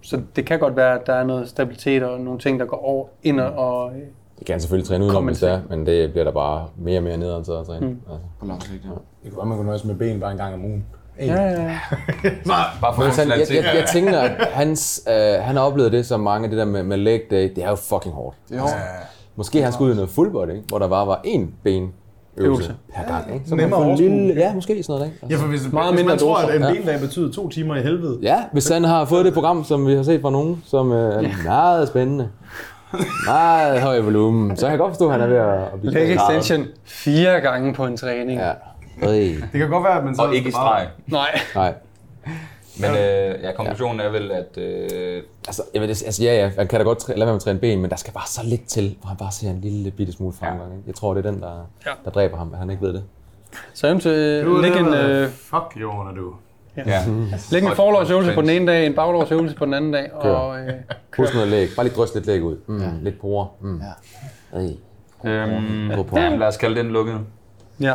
[0.00, 2.84] så det kan godt være, at der er noget stabilitet og nogle ting, der går
[2.84, 3.52] over ind og...
[3.52, 4.02] og øh,
[4.38, 7.02] Det kan selvfølgelig træne udenom, hvis det er, men det bliver der bare mere og
[7.02, 7.86] mere nedad til at træne.
[7.86, 8.00] Mm.
[8.10, 8.26] Altså.
[8.40, 8.90] på lang sigt, ja.
[9.24, 10.84] Det kunne være, man kunne nøjes med ben bare en gang om ugen.
[11.20, 11.78] Ja, ja, ja.
[12.80, 16.06] Bare for Men sådan, jeg, jeg, jeg tænker, at hans, øh, han har oplevet det
[16.06, 18.36] som mange, det der med, med leg day, det er jo fucking hårdt.
[18.48, 18.74] Det er hårdt.
[19.36, 20.62] Måske han skulle ud i noget full body, ikke?
[20.68, 21.92] hvor der bare var én ben
[22.36, 23.34] øvelse per gang.
[23.34, 23.48] Ikke?
[23.48, 25.12] Så Nemmere man lille, ja, måske sådan noget.
[25.22, 25.34] Ikke?
[25.34, 26.72] Ja, for hvis, Meget hvis mindre man tror, at en Ja.
[26.72, 28.18] bendag betyder to timer i helvede.
[28.22, 31.24] Ja, hvis han har fået det program, som vi har set fra nogen, som øh,
[31.24, 32.28] er meget spændende,
[33.26, 36.14] meget høj volumen, så kan jeg godt forstå, at han er ved at, blive Leg
[36.14, 38.40] extension fire gange på en træning.
[38.40, 38.50] Ja.
[39.00, 40.22] Det kan godt være, at man så...
[40.22, 40.88] Og ikke i streg.
[41.06, 41.40] Nej.
[41.54, 41.74] Nej.
[42.80, 46.50] Men øh, ja, konklusionen er vel, at øh, Altså, jeg ved, det- altså, ja, ja,
[46.58, 48.26] han kan da godt træ- lade være med at træne ben, men der skal bare
[48.26, 50.72] så lidt til, hvor han bare ser en lille bitte smule fremgang.
[50.72, 50.82] Ikke?
[50.86, 51.90] Jeg tror, det er den, der, Ja.
[52.04, 53.04] der dræber ham, at han ikke ved det.
[53.74, 56.34] Så eventuelt lægge en, øh, Fuck, Johan, du.
[56.76, 57.04] ja,
[57.50, 60.30] læg en forlovsøvelse på den ene dag, en baglovsøvelse på den anden dag, Kør.
[60.34, 60.68] og øh,
[61.18, 61.68] Husk noget læg.
[61.76, 62.56] Bare lige dryst lidt læg ud.
[62.66, 62.88] Mm, ja.
[63.02, 63.46] Lidt porer.
[63.60, 63.80] Mm.
[64.52, 64.58] Ja.
[64.58, 64.76] Ej.
[65.24, 67.20] øhm, ja, lad os kalde den lukket.
[67.80, 67.94] ja.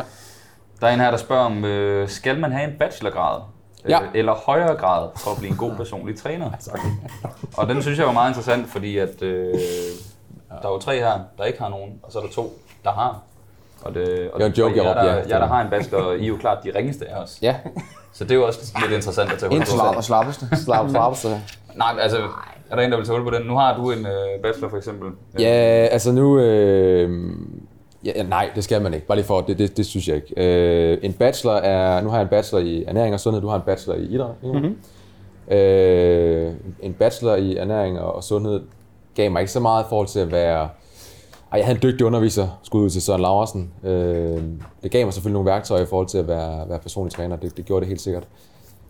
[0.84, 3.40] Der er en her, der spørger om, øh, skal man have en bachelorgrad?
[3.84, 3.98] øh, Ja.
[4.14, 6.50] Eller højere grad for at blive en god personlig træner?
[7.58, 9.54] Og den synes jeg var meget interessant, fordi at, øh,
[10.62, 12.90] der er jo tre her, der ikke har nogen, og så er der to, der
[12.92, 13.20] har.
[13.82, 15.22] Og det, og Det var en joke, og jeg råbte, der, ja.
[15.28, 17.38] jer, der har en bachelor, I er jo klart de ringeste af os.
[17.42, 17.56] Ja.
[18.12, 19.70] Så det er jo også lidt interessant at tage hul En på.
[19.70, 20.48] slap og slappeste.
[20.64, 21.28] Slap, slap, så.
[21.74, 22.18] Nej, altså,
[22.70, 23.46] er der en, der vil tage hul på den?
[23.46, 25.10] Nu har du en øh, bachelor for eksempel.
[25.38, 25.48] Ja,
[25.90, 26.38] altså nu...
[26.38, 27.10] Øh,
[28.04, 29.06] ja, ja, nej, det skal man ikke.
[29.06, 30.34] Bare lige for, det, det, det synes jeg ikke.
[30.36, 32.00] Øh, en bachelor er...
[32.00, 34.34] Nu har jeg en bachelor i ernæring og sundhed, du har en bachelor i idræt.
[34.44, 34.58] Ikke?
[34.58, 34.76] Mm-hmm.
[35.56, 38.62] Øh, en bachelor i ernæring og sundhed
[39.14, 40.68] gav mig ikke så meget i forhold til at være...
[41.52, 43.72] Ej, jeg havde en dygtig underviser, skud ud til Søren Laursen.
[43.84, 44.42] Øh,
[44.82, 47.36] det gav mig selvfølgelig nogle værktøjer i forhold til at være, være personlig træner.
[47.36, 48.28] Det, det gjorde det helt sikkert.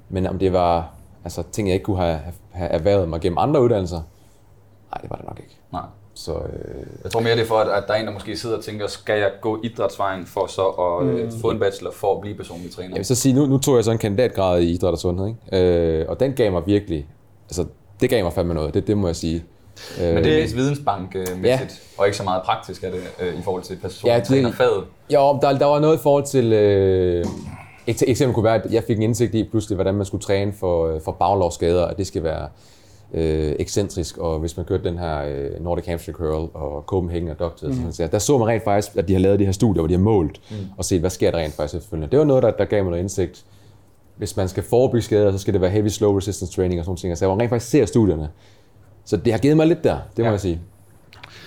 [0.08, 2.18] Men om det var altså, ting, jeg ikke kunne have,
[2.50, 4.00] have erhvervet mig gennem andre uddannelser,
[4.92, 5.58] nej, det var det nok ikke.
[5.72, 5.82] Nej.
[6.14, 8.36] Så øh, Jeg tror mere, det er for, at, at der er en, der måske
[8.36, 12.14] sidder og tænker, skal jeg gå idrætsvejen for så at øh, få en bachelor for
[12.14, 12.88] at blive personlig træner?
[12.90, 15.26] jeg vil så sige, nu, nu tog jeg så en kandidatgrad i idræt og sundhed,
[15.26, 15.66] ikke?
[15.66, 17.06] Øh, og den gav mig virkelig,
[17.48, 17.64] altså
[18.00, 19.44] det gav mig fandme noget, det, det må jeg sige.
[20.00, 21.58] Øh, Men det er mest vidensbank-mæssigt, Ja.
[21.98, 24.26] og ikke så meget praktisk af det øh, i forhold til personlig Ja, ja, det-
[24.28, 24.84] trænerfaget.
[25.10, 26.52] Jo, der, der var noget i forhold til...
[26.52, 27.24] Øh,
[27.86, 30.52] et eksempel kunne være, at jeg fik en indsigt i pludselig, hvordan man skulle træne
[30.60, 32.48] for, øh, for baglovsskader, at det skal være
[33.12, 37.76] øh, ekscentrisk, og hvis man kørte den her øh, Nordic Hamstring Curl og Copenhagen Adductors,
[37.76, 37.92] mm.
[37.92, 39.94] så der så man rent faktisk, at de har lavet de her studier, hvor de
[39.94, 40.56] har målt mm.
[40.78, 42.10] og set, hvad sker der rent faktisk efterfølgende.
[42.10, 43.44] Det var noget, der, der gav mig noget indsigt.
[44.16, 46.96] Hvis man skal forebygge skader, så skal det være heavy slow resistance training og sådan
[46.96, 47.18] ting.
[47.18, 48.28] Så jeg var rent faktisk ser studierne.
[49.04, 50.30] Så det har givet mig lidt der, det må Ja.
[50.30, 50.60] jeg sige.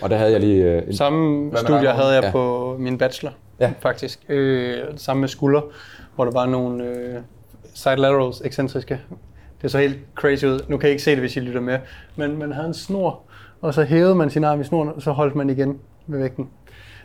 [0.01, 0.63] Og der havde jeg lige...
[0.63, 2.31] Øh, en, Samme med studie dig, havde jeg Ja.
[2.31, 3.71] på min bachelor, Ja.
[3.79, 4.19] faktisk.
[4.29, 5.61] Øh, sammen med skulder,
[6.15, 7.15] hvor der var nogle øh,
[7.73, 8.99] side laterals, ekscentriske.
[9.61, 10.59] Det så helt crazy ud.
[10.67, 11.79] Nu kan I ikke se det, hvis I lytter med.
[12.15, 13.21] Men man havde en snor,
[13.61, 16.49] og så hævede man sin arm i snoren, og så holdt man igen ved vægten.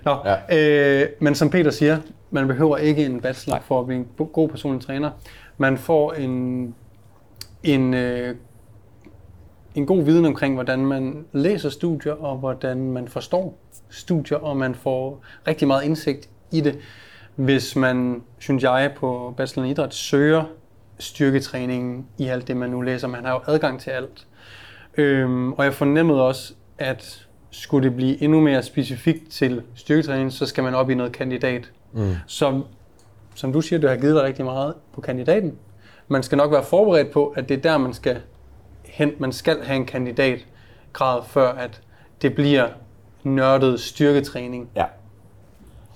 [0.05, 1.03] Nå, ja.
[1.03, 1.99] øh, men som Peter siger,
[2.31, 5.11] man behøver ikke en bachelor for at blive en god personlig træner.
[5.57, 6.75] Man får en,
[7.63, 8.35] en, øh,
[9.75, 13.59] en god viden omkring, hvordan man læser studier, og hvordan man forstår
[13.91, 16.79] studier, og man får rigtig meget indsigt i det,
[17.35, 20.45] hvis man, synes jeg, på Bachelor i Idræt søger
[21.03, 23.09] styrketræningen i alt det, man nu læser.
[23.09, 24.27] Man har jo adgang til alt.
[24.97, 30.47] Øhm, og jeg fornemmede også, at skulle det blive endnu mere specifikt til styrketræning, så
[30.47, 31.71] skal man op i noget kandidat.
[31.93, 32.15] Mm.
[32.27, 32.65] Som,
[33.35, 35.59] som du siger, det har givet dig rigtig meget på kandidaten.
[36.09, 38.21] Man skal nok være forberedt på, at det er der, man skal
[38.85, 39.13] hen.
[39.19, 41.81] Man skal have en kandidatgrad, før at
[42.23, 42.69] det bliver
[43.23, 44.69] nørdet styrketræning.
[44.77, 44.85] Ja.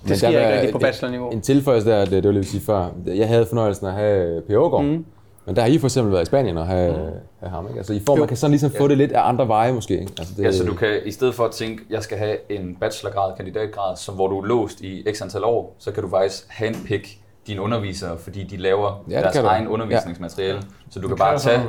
[0.07, 1.29] Det sker ikke rigtig på bachelorniveau.
[1.29, 2.89] En tilføjelse der, det, det var lige sige før.
[3.05, 4.49] Jeg havde fornøjelsen at have P.
[4.49, 4.83] Aagaard.
[4.83, 5.05] Mm.
[5.45, 6.97] Men der har I for eksempel været i Spanien og have, mm.
[7.39, 7.77] have ham, ikke?
[7.77, 10.11] Altså I får, man kan sådan ligesom få det lidt af andre veje måske, ikke?
[10.19, 12.75] Altså, det, Ja, så du kan i stedet for at tænke, jeg skal have en
[12.79, 16.45] bachelorgrad, kandidatgrad, som, hvor du er låst i x antal år, så kan du faktisk
[16.49, 17.07] handpick
[17.47, 19.49] dine undervisere, fordi de laver Ja, ja, det deres kan du.
[19.49, 20.55] egen undervisningsmateriale.
[20.57, 20.61] Ja.
[20.89, 21.61] Så du kan kan bare tage,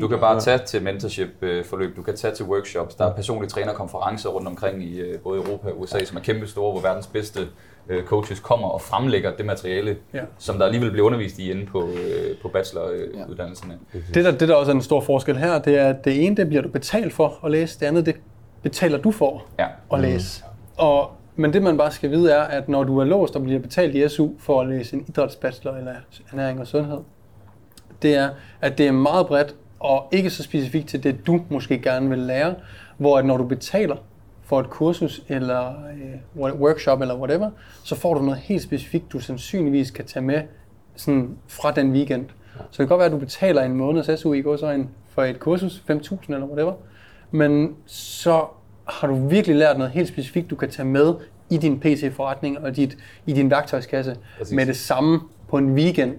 [0.00, 4.28] du kan bare tage til mentorship-forløb, du kan tage til workshops, der er personlige trænerkonferencer
[4.30, 7.40] rundt omkring i øh, både Europa og USA, som er kæmpe store, hvor verdens bedste
[7.88, 10.20] øh, coaches kommer og fremlægger det materiale, Ja.
[10.38, 13.78] som der alligevel bliver undervist i inde på, øh, på bacheloruddannelserne.
[14.14, 16.36] Det der, det der også er en stor forskel her, det er, at det ene,
[16.36, 18.16] det bliver du betalt for at læse, det andet, det
[18.62, 19.66] betaler du for Ja.
[19.92, 20.44] at læse.
[20.76, 23.60] Og, men det man bare skal vide er, at når du er låst og bliver
[23.60, 25.92] betalt i SU for at læse en idrætsbachelor eller
[26.32, 26.98] ernæring og sundhed,
[28.02, 28.28] det er,
[28.60, 32.18] at det er meget bredt og ikke så specifikt til det, du måske gerne vil
[32.18, 32.54] lære,
[32.96, 33.96] hvor at når du betaler
[34.52, 35.68] for et kursus eller
[36.38, 37.50] øh, workshop eller whatever,
[37.84, 40.42] så får du noget helt specifikt, du sandsynligvis kan tage med
[40.96, 42.24] sådan fra den weekend.
[42.56, 44.90] Så det kan godt være, at du betaler en måneds SU i går så en
[45.08, 46.72] for et kursus, 5.000 eller whatever,
[47.30, 48.44] men så
[48.88, 51.14] har du virkelig lært noget helt specifikt, du kan tage med
[51.50, 54.54] i din PC-forretning og dit, i din værktøjskasse Præcis.
[54.54, 56.18] med det samme på en weekend,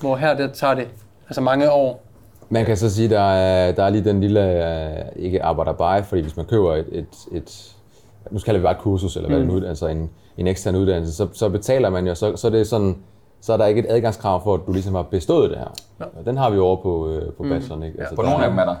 [0.00, 0.88] hvor her der tager det
[1.28, 2.07] altså mange år.
[2.50, 6.04] Man kan så sige, der er, der er lige den lille, øh, ikke arbejder bare,
[6.04, 7.74] fordi hvis man køber et, et, et
[8.30, 9.46] nu skal det bare et kursus, eller hvad mm.
[9.48, 12.50] det nu er, altså en, en ekstern uddannelse, så, så betaler man jo, så, så,
[12.50, 12.96] det er sådan,
[13.40, 15.74] så er der ikke et adgangskrav for, at du ligesom har bestået det her.
[16.00, 16.04] Ja.
[16.30, 18.00] Den har vi jo over på, øh, på bacheloren, ikke?
[18.00, 18.74] Altså, På nogle af er- dem er der.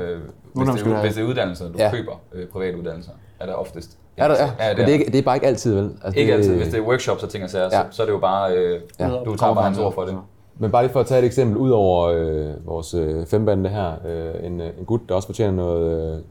[0.00, 0.18] Øh,
[0.54, 1.90] hvis, det skal er, have- hvis det er uddannelser, du Ja.
[1.90, 3.98] køber, øh, private uddannelser, er der oftest.
[4.16, 4.50] Er der, ja.
[4.68, 5.90] Ja, Men det er, ikke, det er bare ikke altid, vel?
[6.04, 6.56] Altså, Ikke det, altid.
[6.56, 7.70] Hvis det er workshops og ting og sager, Ja.
[7.70, 9.08] så, så er det jo bare, øh, Ja.
[9.08, 10.16] du tager bare hans ord for det.
[10.58, 13.92] Men bare lige for at tage et eksempel, ud over øh, vores øh, fembande her,
[14.06, 16.22] øh, en, øh, en gut, der også fortjener noget, øh,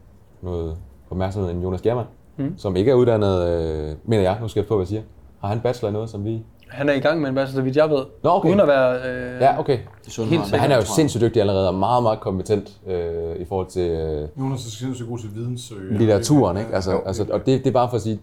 [0.42, 0.76] noget
[1.10, 2.54] opmærksomhed, en Jonas Germann, mm.
[2.56, 5.02] som ikke er uddannet, øh, mener jeg, nu skal jeg på, hvad jeg siger.
[5.40, 6.42] Har han bachelor i noget, som vi...
[6.68, 8.04] Han er i gang med en bachelor, så vidt jeg ved.
[8.22, 8.48] Nå, okay.
[8.48, 8.96] Uden at være...
[8.96, 9.78] Øh, Ja, okay.
[10.18, 13.66] Helt Men han er jo sindssygt dygtig allerede, og meget, meget kompetent øh, i forhold
[13.66, 15.98] til øh, Jonas er sindssygt god til videnssøge.
[15.98, 16.74] litteraturen, ikke?
[16.74, 18.20] Altså, altså, og det, det er bare for at sige...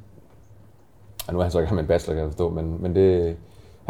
[1.27, 3.35] Ja, nu er han så ikke med en bachelor, kan jeg forstå, men, men det,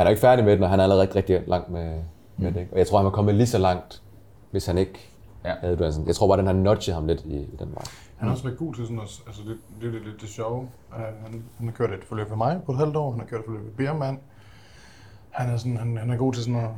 [0.02, 2.02] han er ikke færdig med den, og han er allerede rigtig, rigtig langt med,
[2.38, 2.60] med det.
[2.60, 2.74] Ikke?
[2.74, 4.02] Og jeg tror, han var kommet lige så langt,
[4.52, 5.08] hvis han ikke
[5.46, 5.54] Ja.
[5.60, 6.08] havde uddannelsen.
[6.08, 7.84] Jeg tror bare, den har nudget ham lidt i, i den vej.
[8.18, 10.30] Han har også været god til sådan noget, altså det, det er lidt det, det
[10.30, 10.60] sjove.
[10.90, 13.28] Uh, han, han har kørt et forløb for mig på et halvt år, han har
[13.28, 14.20] kørt et forløb med Biermann.
[15.30, 16.70] Han er, sådan, han, han er god til sådan at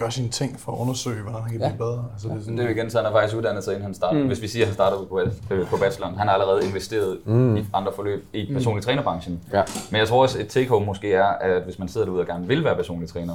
[0.00, 1.76] gøre sine ting for at undersøge, hvordan han kan blive Ja.
[1.76, 2.04] bedre.
[2.12, 3.84] Altså, det er sådan, Det er jo igen, så han har faktisk uddannet sig, inden
[3.84, 4.22] han startede.
[4.22, 4.26] Mm.
[4.28, 7.56] Hvis vi siger, at han startede på, øh, på bacheloren, han har allerede investeret mm.
[7.56, 9.40] i andre forløb i personlig trænerbranchen.
[9.52, 9.62] Ja.
[9.90, 12.46] Men jeg tror også, et take-home måske er, at hvis man sidder derude og gerne
[12.46, 13.34] vil være personlig træner,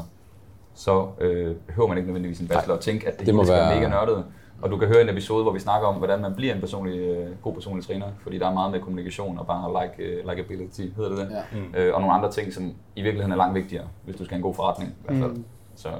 [0.75, 3.55] så øh, behøver man ikke nødvendigvis en bachelor og tænke, at det, det må skal
[3.55, 4.23] være mega nørdet.
[4.61, 6.99] Og du kan høre en episode, hvor vi snakker om, hvordan man bliver en personlig,
[6.99, 10.81] øh, god personlig træner, fordi der er meget med kommunikation og bare like, uh, likability,
[10.95, 11.41] hedder det det, Ja.
[11.59, 11.75] mm.
[11.77, 12.63] øh, og nogle andre ting, som
[12.95, 15.31] i virkeligheden er langt vigtigere, hvis du skal have en god forretning i hvert fald.
[15.31, 15.45] Mm.
[15.75, 15.93] Så, øh,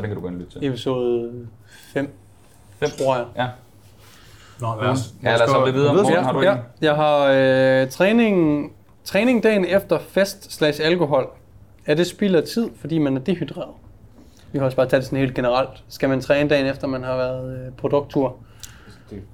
[0.00, 0.68] så den kan du gå ind og lytte til.
[0.68, 1.32] Episode
[1.92, 2.08] 5,
[2.80, 2.88] Fem.
[2.98, 3.24] tror jeg.
[3.36, 3.46] Ja,
[4.60, 5.94] Nå, lad os, ja lad os hoppe videre.
[5.94, 6.58] Morten, har du ja, en?
[6.80, 7.26] jeg har
[7.82, 8.72] øh, træning,
[9.04, 11.28] træning dagen efter fest slash alkohol.
[11.86, 13.74] Er det spild af tid, fordi man er dehydreret?
[14.52, 15.84] Vi kan også bare tage det sådan helt generelt.
[15.88, 18.36] Skal man træne dagen efter, man har været øh, produkttur?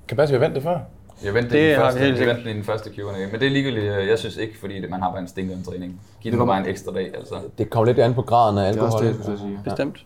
[0.08, 0.78] Kan passe, vi har vendt det før.
[1.24, 3.46] Jeg ventede Det det den har første, vi helt i den første Q&A, men det
[3.46, 3.86] er ligegyldigt.
[4.08, 6.00] Jeg synes ikke, fordi det, man har bare en stinkende træning.
[6.20, 7.34] Giv det bare en ekstra dag, altså.
[7.58, 9.12] Det kommer lidt an på graden af Det er også alkohol.
[9.12, 9.60] det, jeg skulle sige.
[9.64, 10.04] Bestemt.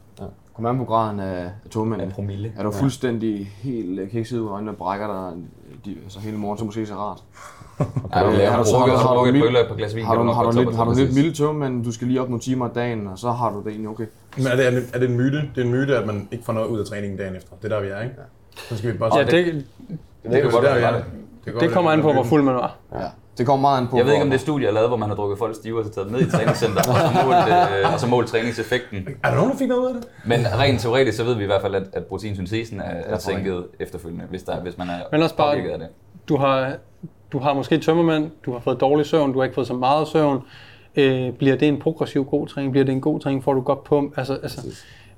[0.60, 2.02] Kom an på graden af, af togmænd.
[2.02, 2.52] Af promille.
[2.56, 5.42] Er du fuldstændig helt øh, kikset ud af øjnene og brækker dig
[5.84, 7.22] de, altså hele morgen, så måske så rart.
[8.14, 10.04] Ja, du- jeg har har du- drukket, har har du mild- bøller på glas vin.
[10.04, 12.20] Har du, det har du lidt, har du lidt mildt tøv, men du skal lige
[12.20, 14.06] op nogle timer om dagen, og så har du det egentlig okay.
[14.36, 15.36] Men er det, er, det, er det en myte?
[15.54, 17.52] Det er en myte, at man ikke får noget ud af træningen dagen efter.
[17.62, 18.14] Det er der, vi er, ikke?
[18.56, 19.64] Så skal vi bare Ja, det,
[20.32, 20.96] Det godt der, vi være er.
[20.96, 21.04] det.
[21.44, 22.76] kan godt det være, kommer an på, hvor fuld man var.
[22.92, 22.98] Ja.
[23.40, 25.08] Det kommer meget an på, Jeg ved ikke, om det studie er lavet, hvor man
[25.08, 27.36] har drukket folk stive og så taget dem ned i træningscenter, og så målt,
[27.86, 29.08] øh, og så målt træningseffekten.
[29.24, 30.04] Er der nogen, der fik noget ud af det?
[30.26, 33.64] Men rent teoretisk, så ved vi i hvert fald, at, at proteinsyntesen er, er sænket
[33.80, 35.88] efterfølgende, hvis, der, hvis man er Men også bare- af det.
[36.28, 36.72] du har,
[37.32, 40.08] du har måske tømmermand, du har fået dårlig søvn, du har ikke fået så meget
[40.08, 40.40] søvn.
[40.96, 42.72] Øh, bliver det en progressiv god træning?
[42.72, 43.44] Bliver det en god træning?
[43.44, 44.18] Får du godt pump?
[44.18, 44.60] Altså, altså,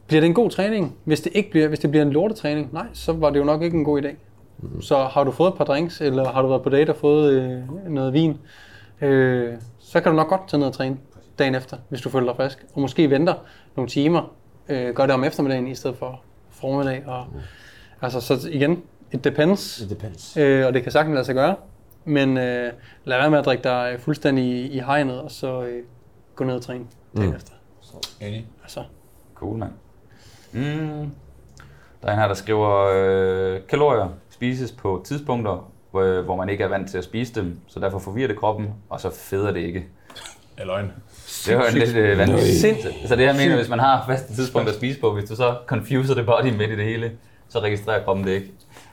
[0.06, 0.96] bliver det en god træning?
[1.04, 3.62] Hvis det ikke bliver, hvis det bliver en lortetræning, nej, så var det jo nok
[3.62, 4.08] ikke en god idé.
[4.80, 7.32] Så har du fået et par drinks, eller har du været på date og fået
[7.32, 8.38] øh, noget vin,
[9.00, 10.96] øh, så kan du nok godt tage ned og træne
[11.38, 12.64] dagen efter, hvis du føler dig frisk.
[12.74, 13.34] Og måske venter
[13.76, 14.32] nogle timer,
[14.68, 16.20] øh, gør det om eftermiddagen i stedet for
[16.50, 17.02] formiddag.
[17.06, 17.26] Og,
[18.04, 20.36] Altså, så igen, it depends, It depends.
[20.36, 21.56] øh, og det kan sagtens lade sig gøre.
[22.04, 22.72] Men øh,
[23.04, 25.82] lad være med at drikke dig fuldstændig i, i hegnet, og så øh,
[26.36, 26.84] gå ned og træne
[27.16, 27.36] dagen Mm.
[27.36, 27.52] efter.
[28.20, 28.46] Enig.
[28.62, 28.80] Altså,
[29.34, 29.70] Cool, mand.
[30.52, 31.10] Mm.
[32.02, 34.08] Der er en her, der skriver, øh, kalorier
[34.42, 37.98] spises på tidspunkter, hvor, hvor man ikke er vant til at spise dem, så derfor
[37.98, 39.84] forvirrer det kroppen, og så feder det ikke.
[40.56, 40.92] Er løgn.
[41.46, 42.86] Det var jo lidt øh, vanvittigt.
[43.06, 45.54] Så det her mener, hvis man har faste tidspunkter at spise på, hvis du så
[45.66, 47.10] confuser det body midt i det hele,
[47.48, 48.46] så registrerer kroppen det ikke.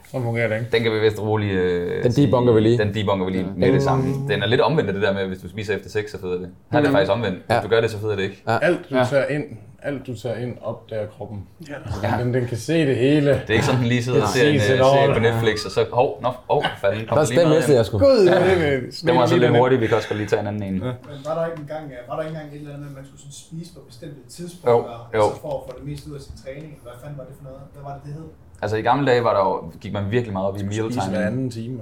[0.04, 0.68] Så fungerer det ikke.
[0.72, 2.78] Den kan vi vist roligt øh, Den debunker vi lige.
[2.78, 4.14] Den debunker vi lige med det samme.
[4.28, 6.20] Den er lidt omvendt af det der med, at hvis du spiser efter 6, så
[6.20, 6.48] feder det.
[6.72, 7.36] Her er det faktisk omvendt.
[7.36, 7.60] Hvis Ja.
[7.62, 8.42] du gør det, så feder det ikke.
[8.46, 9.04] Alt du Ja.
[9.10, 9.44] tager ind,
[9.82, 11.46] alt du tager ind, opdager kroppen.
[11.68, 11.74] Ja.
[12.02, 12.22] Ja.
[12.24, 13.30] Den, den kan se det hele.
[13.30, 15.70] Det er ikke sådan, den lige sidder og ser en øh, serie på Netflix, og
[15.70, 17.76] så, hov, nå, hov, fanden, kom Der der lige næste, hjem.
[17.76, 18.06] jeg skulle.
[18.06, 18.78] Gud, ja.
[18.78, 20.72] det Den var så lidt hurtigt, vi kan også godt lige tage en anden en.
[20.72, 23.04] Men var der ikke engang, var der ikke engang et eller andet, med, at man
[23.08, 24.72] skulle sådan spise på bestemte tidspunkter,
[25.14, 25.24] Jo, jo.
[25.26, 26.70] Altså for at få det mest ud af sin træning?
[26.82, 27.60] Hvad fanden var det for noget?
[27.74, 28.28] Hvad var det, det hed?
[28.62, 31.10] Altså i gamle dage var der jo, gik man virkelig meget op i meal Spise
[31.10, 31.80] hver anden time.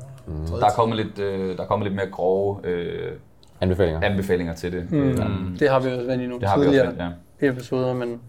[0.61, 3.13] Der er kommet lidt, øh, der er kommet lidt mere grove øh,
[3.61, 4.01] Anbefalinger.
[4.03, 4.93] anbefalinger til det.
[4.93, 4.99] Mm.
[4.99, 5.57] Mm.
[5.59, 7.09] det har vi også været i nogle Det har vi også, ja.
[7.46, 8.20] Episoder, men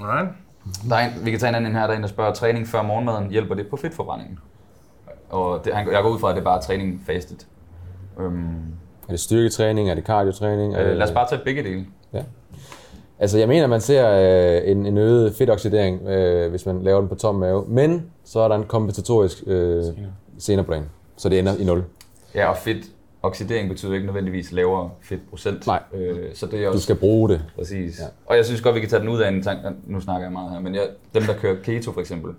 [0.00, 0.28] Right.
[0.88, 2.32] Der er en, vi kan tage en anden en her, der er en, der spørger,
[2.32, 4.38] træning før morgenmaden, hjælper det på fedtforbrændingen?
[5.30, 7.46] Og det, jeg går ud fra, at det er bare træning fastet.
[8.20, 8.56] Øhm,
[9.08, 9.90] Er det styrketræning?
[9.90, 10.74] Er det cardiotræning?
[10.76, 11.86] Øh, lad os bare tage begge dele.
[13.18, 17.08] Altså, jeg mener, man ser øh, en, en øget fedtoxidering, øh, hvis man laver den
[17.08, 17.64] på tom mave.
[17.68, 19.84] Men så er der en kompensatorisk øh,
[20.38, 20.86] senere på dagen.
[21.16, 21.84] Så det ender i 0.
[22.34, 22.86] Ja, og fedt
[23.26, 25.66] oxidering betyder ikke nødvendigvis lavere fedtprocent.
[25.66, 25.82] Nej.
[25.94, 27.44] Øh, så det er Du også skal bruge det.
[27.56, 27.98] præcis.
[28.00, 28.04] Ja.
[28.26, 29.58] Og jeg synes godt, vi kan tage den ud af en tank.
[29.86, 32.32] Nu snakker jeg meget her, men jeg, dem, der kører keto for eksempel,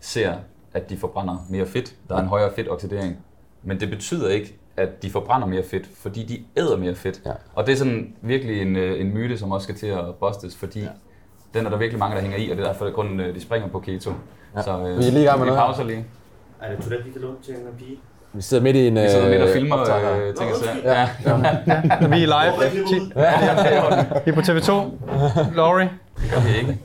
[0.00, 0.34] ser,
[0.74, 1.94] at de forbrænder mere fedt.
[2.08, 3.16] Der er en højere fedtoxidering.
[3.62, 7.22] Men det betyder ikke, at de forbrænder mere fedt, fordi de æder mere fedt.
[7.26, 7.32] Ja.
[7.54, 10.56] Og det er sådan virkelig en, øh, en myte, som også skal til at bustes,
[10.56, 10.88] fordi ja.
[11.54, 13.40] den er der virkelig mange, der hænger i, og det er derfor, grunden, øh, de
[13.40, 14.10] springer på keto.
[14.56, 14.62] Ja.
[14.62, 15.66] Så øh, Vi er lige i gang med vi noget her.
[15.66, 16.06] pauser lige.
[16.62, 17.98] Er det toilet, vi kan låne til en pige?
[18.38, 20.16] Vi sidder midt i en Vi sidder midt og filmer optag her.
[20.28, 21.00] øh, ting og sager.
[21.00, 21.08] Ja.
[22.16, 22.52] vi er live.
[24.24, 24.72] Vi er på TV2.
[25.56, 25.90] Laurie.
[26.22, 26.78] Det gør vi ikke.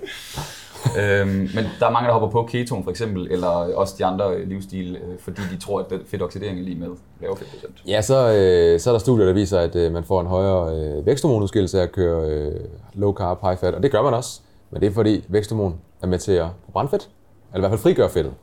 [1.21, 4.33] øhm, men der er mange, der hopper på ketoen for eksempel, eller også de andre
[4.35, 6.87] øh, livsstil, øh, fordi de tror, at den fedtoxidering er lige med
[7.21, 7.81] lavere fedtprocent.
[7.87, 10.75] Ja, så, øh, så er der studier, der viser, at øh, man får en højere
[10.75, 12.51] øh, væksthormonudskillelse af at køre øh,
[12.93, 14.39] low carb, high fat, og det gør man også.
[14.71, 17.09] Men det er fordi væksthormon er med til at brænde fedt,
[17.53, 18.33] eller i hvert fald frigøre fedtet.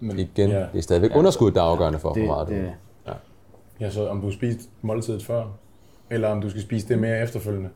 [0.00, 0.58] Men, Igen, Ja.
[0.58, 2.52] det er stadigvæk underskud, der er afgørende for, hvor meget du...
[2.54, 2.70] det,
[3.80, 5.44] Ja, så om du spiste måltidet før,
[6.10, 7.68] eller om du skal spise det mere efterfølgende.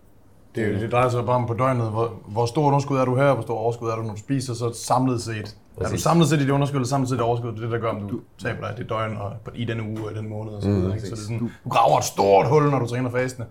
[0.55, 0.79] Det, mm.
[0.81, 3.43] det drejer sig bare om på døgnet, hvor, hvor stor underskud er du her, hvor
[3.43, 5.37] stor overskud er du, når du spiser, så samlet set.
[5.37, 5.43] Er
[5.79, 6.03] du Præcis.
[6.03, 7.79] samlet set i det underskud, eller samlet set i det overskud, det er det, der
[7.79, 10.29] gør, om du taber dig det døgn og på- i den uge og i den
[10.29, 10.95] måned og så videre.
[10.97, 11.01] ikke?
[11.09, 13.47] Så det er sådan, du graver et stort hul, når du træner fastende.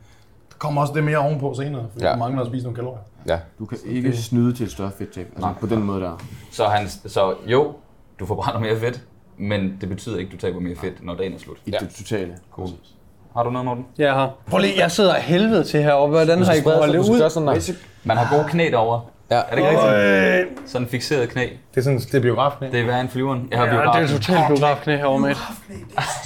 [0.50, 2.10] Der kommer også det mere ovenpå senere, fordi Ja.
[2.10, 2.14] ja.
[2.16, 3.00] du mangler at spise nogle kalorier.
[3.28, 5.28] Ja, du kan ikke snyde til et større fedttab.
[5.36, 6.22] Altså på den måde der.
[6.52, 7.74] Så, han, så jo,
[8.20, 9.02] du forbrænder mere fedt,
[9.38, 11.58] men det betyder ikke, at du taber mere fedt, når dagen er slut.
[11.66, 12.34] I det totale.
[12.52, 12.70] Cool.
[13.36, 13.86] Har du noget, Morten?
[13.98, 14.32] Jeg har.
[14.50, 16.16] Prøv lige, jeg sidder af helvede til heroppe.
[16.16, 17.30] Hvordan har I kunnet holde det ud?
[17.30, 17.74] sådan der.
[18.04, 19.02] Man har gode knæ derovre.
[19.32, 19.36] Ja.
[19.36, 20.70] Er det ikke rigtigt?
[20.70, 21.42] Sådan en fixeret knæ.
[21.42, 22.68] Det er sådan, det er biografknæ.
[22.72, 23.48] Det er værre end flyveren.
[23.52, 25.40] Jeg har Ja, det er totalt biografknæ herovre, mate.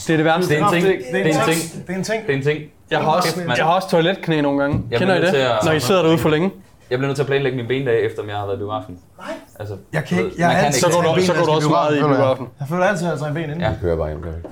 [0.07, 0.49] Det er det værste.
[0.55, 0.85] Det er en ting.
[1.11, 1.87] Det er en ting.
[1.87, 2.27] Det er en ting.
[2.27, 2.59] Det er en ting.
[2.91, 4.81] Jeg har også, jeg har også toiletknæ nogle gange.
[4.91, 5.27] Jeg Kender I det?
[5.27, 6.51] at- Når I sidder derude for længe.
[6.89, 8.99] Jeg bliver nødt til at planlægge mine bendag, efter om jeg har været i biografen.
[9.17, 9.27] Nej.
[9.59, 11.51] Altså, Jeg kan ikke, jeg man er kan altid Så går du, så går du
[11.51, 12.47] også meget i biografen.
[12.59, 13.61] Jeg føler altid, at jeg en ben inden.
[13.61, 13.67] Ja.
[13.67, 14.21] Jeg kører bare hjem.
[14.21, 14.49] gør ikke?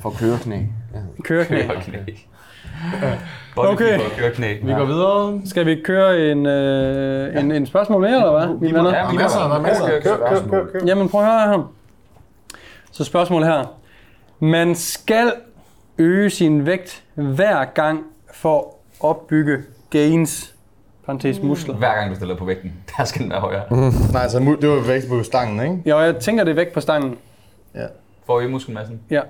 [0.00, 0.58] For køreknæ.
[1.24, 1.62] Køreknæ.
[1.66, 1.98] Køreknæ.
[3.56, 3.98] Okay.
[4.62, 5.40] Vi går videre.
[5.44, 8.90] Skal vi køre en, øh, en, en spørgsmål mere, eller hvad, mine venner?
[8.90, 10.00] Ja, Der er masser, der er masser.
[10.02, 10.80] Kør, kør, kør.
[10.86, 11.72] Jamen prøv at høre her.
[12.92, 13.64] Så spørgsmålet her.
[14.40, 15.32] Man skal
[15.98, 18.00] øge sin vægt hver gang
[18.34, 18.64] for at
[19.00, 19.58] opbygge
[19.90, 20.54] gains,
[21.10, 21.74] parentes muskler.
[21.74, 23.92] Hver gang du stiller på vægten, der skal den være højere.
[24.12, 25.82] Nej, så det var vægt på stangen, ikke?
[25.86, 27.18] Ja, jeg tænker det er vægt på stangen.
[28.26, 29.00] For at øge muskelmassen.
[29.10, 29.20] Ja.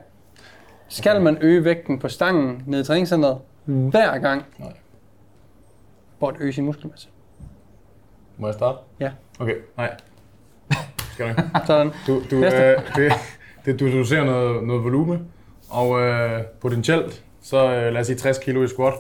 [0.89, 4.73] Skal man øge vægten på stangen ned i træningscenteret hver gang Nej.
[6.19, 7.09] for at øge sin muskelmasse?
[8.39, 8.79] Må jeg starte?
[9.01, 9.11] Ja.
[9.39, 9.95] Okay, nej.
[11.13, 11.43] Skal du ikke?
[11.67, 11.91] Sådan.
[12.07, 12.59] Du, du, Næste.
[12.65, 13.13] øh, det,
[13.65, 15.21] det, du, du ser noget, noget volume,
[15.71, 18.95] og øh, potentielt, så øh, lad os sige 60 kilo i squat.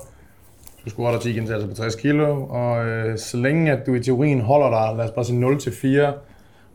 [0.84, 4.40] Du squatter 10 gentagelser på 60 kilo, og øh, så længe at du i teorien
[4.40, 6.14] holder dig, lad os bare sige 0 til 4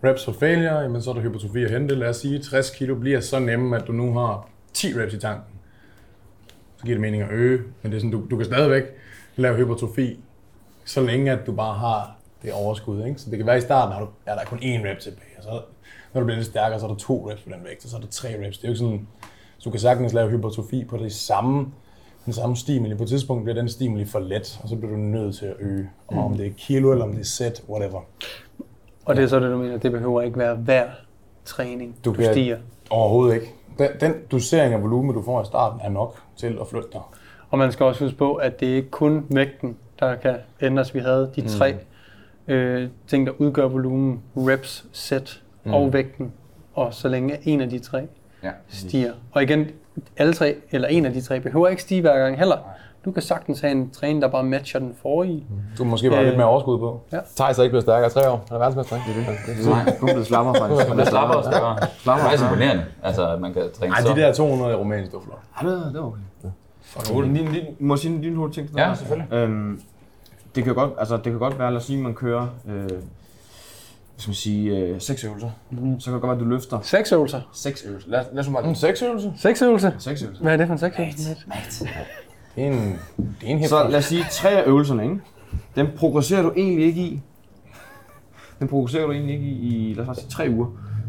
[0.04, 1.96] reps for failure, jamen så er der hypotrofi at hente.
[1.96, 5.14] Lad os sige, at 60 kilo bliver så nemme, at du nu har 10 reps
[5.14, 5.54] i tanken.
[6.78, 8.84] Så giver det mening at øge, men det er sådan, du, du kan stadigvæk
[9.36, 10.20] lave hypertrofi,
[10.86, 13.06] så længe at du bare har det overskud.
[13.06, 13.20] Ikke?
[13.20, 15.44] Så det kan være i starten, har du, er der kun én rep tilbage, og
[15.44, 15.62] så
[16.14, 17.98] når du bliver lidt stærkere, så er der to reps på den vægt, og så
[17.98, 18.58] er der tre reps.
[18.58, 19.08] Det er jo ikke sådan,
[19.58, 21.72] så du kan sagtens lave hypertrofi på det samme,
[22.26, 22.96] den samme stimuli.
[22.96, 25.54] På et tidspunkt bliver den stimuli for let, og så bliver du nødt til at
[25.60, 25.90] øge.
[26.08, 28.02] Og om det er kilo, eller om det er sæt, whatever.
[29.06, 30.86] Og det er så det, du mener, det behøver ikke være hver
[31.46, 32.58] træning, du, du kan- stiger.
[32.90, 33.54] Overhovedet ikke.
[33.78, 37.02] Den, den dosering af volumen, du får i starten, er nok til at flytte dig.
[37.50, 40.94] Og man skal også huske på, at det er ikke kun vægten, der kan ændres.
[40.96, 41.76] Vi havde de tre
[42.48, 46.34] øh, ting, der udgør volumen, reps, set og vægten.
[46.74, 48.08] Og så længe en af de tre
[48.44, 48.52] Ja.
[48.70, 49.14] stiger.
[49.32, 49.68] Og igen,
[50.18, 52.58] alle tre, eller en af de tre, behøver ikke stige hver gang heller.
[53.06, 55.46] Du kan sagtens have en træning, der bare matcher den forrige.
[55.78, 56.26] Du kan måske bare Øh.
[56.26, 57.02] lidt mere overskud på.
[57.36, 58.46] Thijs er ikke blevet stærkere i tre år.
[58.48, 59.20] Han er verdensmester, ikke?
[59.20, 59.66] Det er det.
[59.86, 60.90] Nej, kun blevet slapper faktisk.
[60.90, 61.76] Men det slapper også større.
[61.76, 64.14] Det er faktisk imponerende, altså, at man kan træne Nej, så.
[64.14, 65.40] de der 200 i det var flot.
[65.64, 67.24] Ja, det, det var okay.
[67.24, 69.34] Din, din, din, må jeg sige din hurtige ting til Ja, selvfølgelig.
[69.34, 69.82] Øhm,
[70.56, 72.90] det kan godt, altså det kan godt være, lad os sige, at man kører, øh,
[74.18, 75.50] skal man sige, øh, seks øvelser.
[75.72, 76.00] Mm.
[76.00, 77.42] Så kan det godt være, at du løfter Seks øvelser.
[77.54, 78.10] seks øvelser.
[78.10, 79.34] Lad, lad os bare En seksøvelse?
[79.38, 79.92] Seks øvelser?
[80.00, 80.44] seks øvelser.
[80.44, 81.36] Hvad er det for en seks øvelser?
[82.56, 83.00] Det er en,
[83.42, 85.20] det er en Så lad os sige, tre af øvelserne, ikke?
[85.76, 87.22] Dem progresserer du egentlig ikke i.
[88.60, 90.68] Den progresserer du egentlig ikke i, i lad os bare sige, tre uger.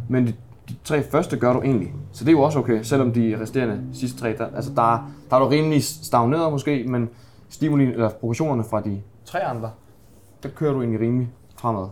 [0.08, 0.34] Men de,
[0.68, 1.92] de tre første gør du egentlig.
[2.12, 5.36] Så det er jo også okay, selvom de resterende sidste tre, der, altså der, der
[5.36, 7.08] er du rimelig stagneret måske, men
[7.48, 9.70] stimuli, eller progressionerne fra de tre andre,
[10.42, 11.86] der kører du egentlig rimelig fremad.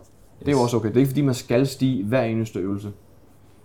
[0.45, 0.87] Det er jo også okay.
[0.89, 2.91] Det er ikke fordi, man skal stige hver eneste øvelse.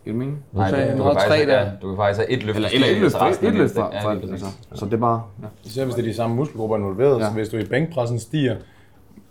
[0.05, 0.38] Det mening?
[0.53, 1.61] Nej, det, du du, har kan tre faktisk, der.
[1.61, 2.57] ja, du kan faktisk have et løft.
[2.57, 5.23] Eller, eller et løft, et af løft fra, ja, altså, Så det er bare...
[5.43, 5.47] Ja.
[5.64, 7.19] Især hvis det er de samme muskelgrupper involveret.
[7.19, 7.25] Ja.
[7.25, 7.29] Ja.
[7.29, 8.57] Så hvis du i bænkpressen stiger,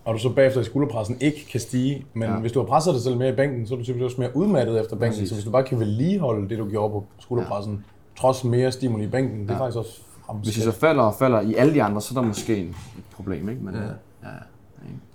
[0.05, 2.33] og du så bagefter i skulderpressen ikke kan stige, men ja.
[2.33, 2.39] Ja.
[2.39, 4.35] hvis du har presset dig selv mere i bænken, så er du typisk også mere
[4.35, 5.15] udmattet efter bænken.
[5.15, 5.29] Præcis.
[5.29, 8.21] Så hvis du bare kan vedligeholde det, du gjorde på skulderpressen, ja.
[8.21, 9.59] trods mere stimuli i bænken, det er Ja.
[9.59, 10.01] faktisk også
[10.43, 12.73] Hvis I så falder og falder i alle de andre, så er der måske et
[13.15, 13.61] problem, ikke?
[13.63, 13.81] Men, ja.
[13.81, 14.35] Ja.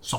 [0.01, 0.16] Så.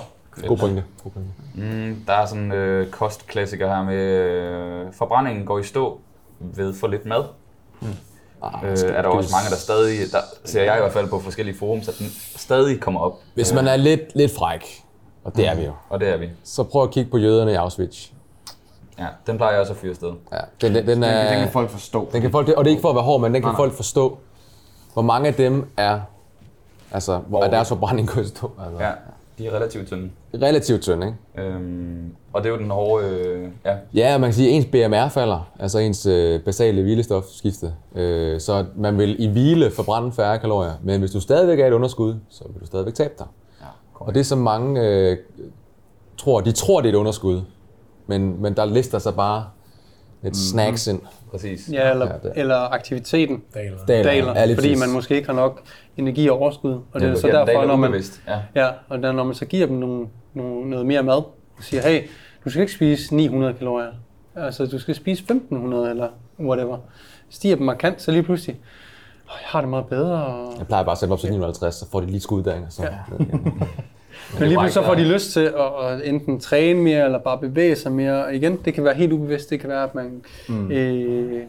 [0.48, 0.84] God pointe.
[1.04, 1.30] God pointe.
[1.54, 6.00] Mm, der er sådan en øh, kostklassiker her med, øh, forbrændingen går i stå
[6.40, 7.24] ved for lidt mad.
[8.44, 11.20] Ah, Øh, er der også mange, der stadig, der ser jeg i hvert fald på
[11.20, 13.14] forskellige forums, at den stadig kommer op.
[13.34, 14.84] Hvis man er lidt, lidt fræk,
[15.24, 16.30] og det er vi jo, Og det er vi.
[16.44, 18.10] så prøv at kigge på jøderne i Auschwitz.
[19.00, 20.14] Ja, den plejer jeg også at fyre afsted.
[20.32, 22.10] Ja, den, den, den, er, den kan folk forstå.
[22.14, 23.52] den kan folk, og det er ikke for at være hård, men den kan Nej,
[23.52, 23.58] nej.
[23.58, 24.18] folk forstå,
[24.94, 26.00] hvor mange af dem er,
[26.92, 28.52] altså, hvor er deres forbrænding går i stå.
[28.66, 28.84] Altså.
[28.84, 28.92] Ja,
[29.38, 30.10] de er relativt tynde.
[30.42, 31.48] Relativt tynd, ikke?
[31.50, 34.66] Øhm, og det er jo den hårde, øh, ja, Ja, man kan sige, at ens
[34.66, 37.74] BMR falder, altså ens øh, basale hvilestofskifte.
[37.96, 41.74] Øh, så man vil i hvile forbrænde færre kalorier, men hvis du stadigvæk er et
[41.74, 43.28] underskud, så vil du stadigvæk tabe dig.
[43.62, 45.18] Ja, og det er som mange øh,
[46.18, 47.42] tror, de tror, det er et underskud,
[48.08, 49.46] men, men der lister sig bare
[50.26, 51.02] lidt snacks ind.
[51.32, 51.70] præcis.
[51.72, 53.78] Ja, eller, Ja, eller aktiviteten Daler.
[53.88, 55.62] Daler, daler, ja, fordi man måske ikke har nok
[55.98, 56.72] energi og overskud.
[56.92, 58.40] Og det er så Ja, den derfor, daler når man, Ja.
[58.56, 61.82] ja, og der, når man så giver dem nogle, nogle, noget mere mad, og siger,
[61.90, 62.02] hey,
[62.46, 63.92] du skal ikke spise 900 kalorier.
[64.36, 66.08] Altså, du skal spise 1500 eller
[66.40, 66.78] whatever.
[67.30, 68.56] Stiger dem markant, så lige pludselig,
[69.26, 70.26] "Åh, jeg har det meget bedre.
[70.26, 70.54] Og...
[70.58, 72.56] Jeg plejer bare at sætte op til 950, så får de lige skud der.
[72.70, 72.84] Så.
[72.84, 72.90] Ja.
[74.40, 77.76] Men lige så får de lyst til at, at enten træne mere, eller bare bevæge
[77.76, 78.26] sig mere.
[78.26, 79.50] Og igen, det kan være helt ubevidst.
[79.50, 80.72] Det kan være, at man mm.
[80.72, 81.42] øh,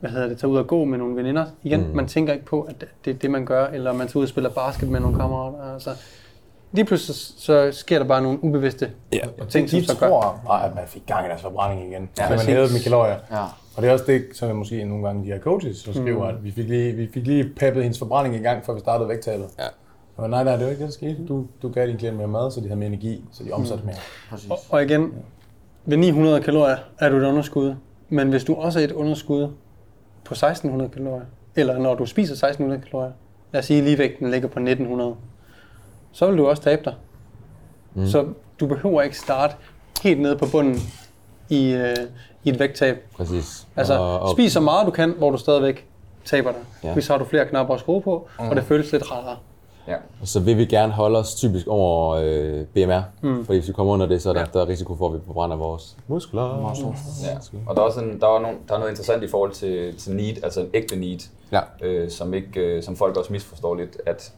[0.00, 1.44] hvad hedder det, tager ud og gå med nogle veninder.
[1.62, 1.96] Igen, mm.
[1.96, 3.66] man tænker ikke på, at det er det, man gør.
[3.66, 5.72] Eller man tager ud og spiller basket med nogle kammerater.
[5.74, 5.90] Altså,
[6.72, 9.18] lige pludselig så, så sker der bare nogle ubevidste Ja.
[9.48, 10.08] ting, som De så gør.
[10.08, 12.08] tror bare, at man fik gang i deres forbrænding igen.
[12.18, 13.16] Ja, så man hævede dem i kalorier.
[13.30, 13.42] Ja.
[13.76, 16.30] Og det er også det, som jeg måske nogle gange de her coaches så skriver,
[16.30, 16.36] mm.
[16.36, 19.08] at vi fik, lige, vi fik lige peppet hendes forbrænding i gang, før vi startede
[19.08, 19.46] vægttabet.
[19.58, 19.64] Ja.
[20.16, 21.26] Og nej, nej, det var ikke det, der skete.
[21.26, 23.84] Du, du gav din klient mere mad, så de havde mere energi, så de omsatte
[23.84, 23.96] mere.
[24.30, 24.50] Præcis.
[24.50, 25.14] Og, og igen,
[25.84, 27.74] ved 900 kalorier er du et underskud.
[28.08, 29.48] Men hvis du også er et underskud
[30.24, 31.24] på 1600 kalorier,
[31.56, 33.12] eller når du spiser 1600 kalorier,
[33.52, 35.14] lad os sige, at ligevægten ligger på 1900,
[36.12, 36.94] så vil du også tabe dig.
[37.94, 38.06] Mm.
[38.06, 38.26] Så
[38.60, 39.54] du behøver ikke starte
[40.02, 40.78] helt nede på bunden
[41.48, 41.96] i, øh,
[42.44, 42.96] i et vægttab.
[43.16, 43.66] Præcis.
[43.76, 45.86] Altså, og, og, spis så meget du kan, hvor du stadigvæk
[46.24, 46.60] taber dig.
[46.82, 46.88] Ja.
[46.88, 46.94] Ja.
[46.94, 48.48] Hvis så har du flere knapper at skrue på, mm.
[48.48, 49.36] og det føles lidt rarere.
[49.88, 49.94] Ja.
[50.20, 53.44] og så vil vi gerne holde os typisk over øh, BMR, mm.
[53.44, 55.18] fordi hvis vi kommer under det, så er der, der er risiko for, at vi
[55.26, 56.42] forbrænder vores muskler.
[57.24, 57.38] Ja.
[57.66, 59.96] Og der er også en, der er, nogle, der er noget interessant i forhold til,
[59.98, 61.18] til need, altså en ægte need,
[61.52, 61.60] Ja.
[61.82, 64.32] øh, som, ikke, øh, som folk også misforstår lidt, at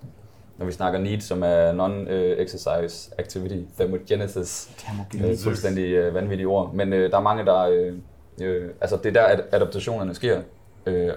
[0.59, 4.71] når vi snakker need, som er non-exercise activity thermogenesis,
[5.25, 7.93] øh, fuldstændig øh, vanvittige ord, men øh, der er mange, der, øh,
[8.41, 10.41] øh, altså det er der, at adaptationerne sker,
[10.87, 11.13] øh,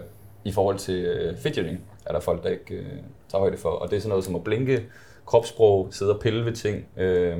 [0.46, 2.86] i forhold til øh, fidgeting, er der folk, der ikke øh,
[3.32, 4.84] tager højde for, og det er sådan noget som at blinke,
[5.26, 7.38] kropssprog, sidde og pille ved ting, øh,